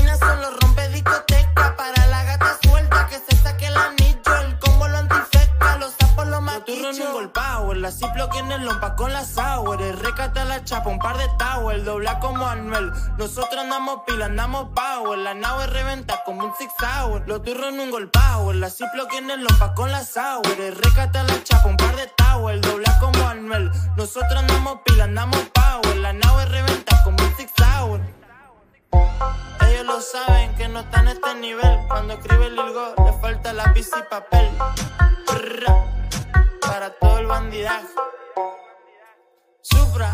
la 7.87 7.91
ciplo 7.91 8.29
que 8.29 8.39
en 8.39 8.51
el 8.51 8.65
lompa 8.65 8.97
con 8.97 9.13
la 9.13 9.23
sour. 9.23 9.79
Recata 9.79 10.43
la 10.43 10.61
chapa, 10.65 10.89
un 10.89 10.99
par 10.99 11.17
de 11.17 11.25
tower. 11.39 11.85
Dobla 11.85 12.19
como 12.19 12.45
Anuel. 12.45 12.91
Nosotros 13.17 13.61
andamos 13.61 14.01
pila, 14.05 14.25
andamos 14.25 14.67
power. 14.75 15.17
La 15.19 15.33
nave 15.33 15.67
reventa 15.67 16.21
como 16.25 16.43
un 16.43 16.53
six 16.57 16.69
hour. 16.81 17.23
Los 17.27 17.43
turros 17.43 17.71
en 17.71 17.79
un 17.79 17.89
gol 17.89 18.09
power. 18.09 18.57
La 18.57 18.69
ciplo 18.69 19.07
que 19.07 19.19
en 19.19 19.31
el 19.31 19.41
lompa 19.41 19.73
con 19.73 19.89
la 19.89 20.03
sour. 20.03 20.43
Recata 20.83 21.23
la 21.23 21.41
chapa, 21.45 21.69
un 21.69 21.77
par 21.77 21.95
de 21.95 22.07
tower. 22.07 22.59
Dobla 22.59 22.99
como 22.99 23.25
Anuel. 23.25 23.71
Nosotros 23.95 24.35
andamos 24.35 24.79
pila, 24.83 25.05
andamos 25.05 25.39
power. 25.53 25.95
La 25.95 26.11
nave 26.11 26.45
reventa 26.47 27.01
como 27.05 27.15
un 27.23 27.35
six 27.37 27.53
hour. 27.61 28.01
Ellos 29.65 29.85
lo 29.85 30.01
saben 30.01 30.53
que 30.55 30.67
no 30.67 30.81
están 30.81 31.07
a 31.07 31.13
este 31.13 31.35
nivel. 31.35 31.79
Cuando 31.87 32.15
escribe 32.15 32.47
el 32.47 32.55
Lilgo, 32.55 32.95
le 33.05 33.13
falta 33.21 33.53
lápiz 33.53 33.87
y 33.97 34.09
papel. 34.09 34.49
Para 36.67 36.89
todo 36.99 37.19
el 37.19 37.27
bandidaje. 37.27 37.87
Supra, 39.61 40.13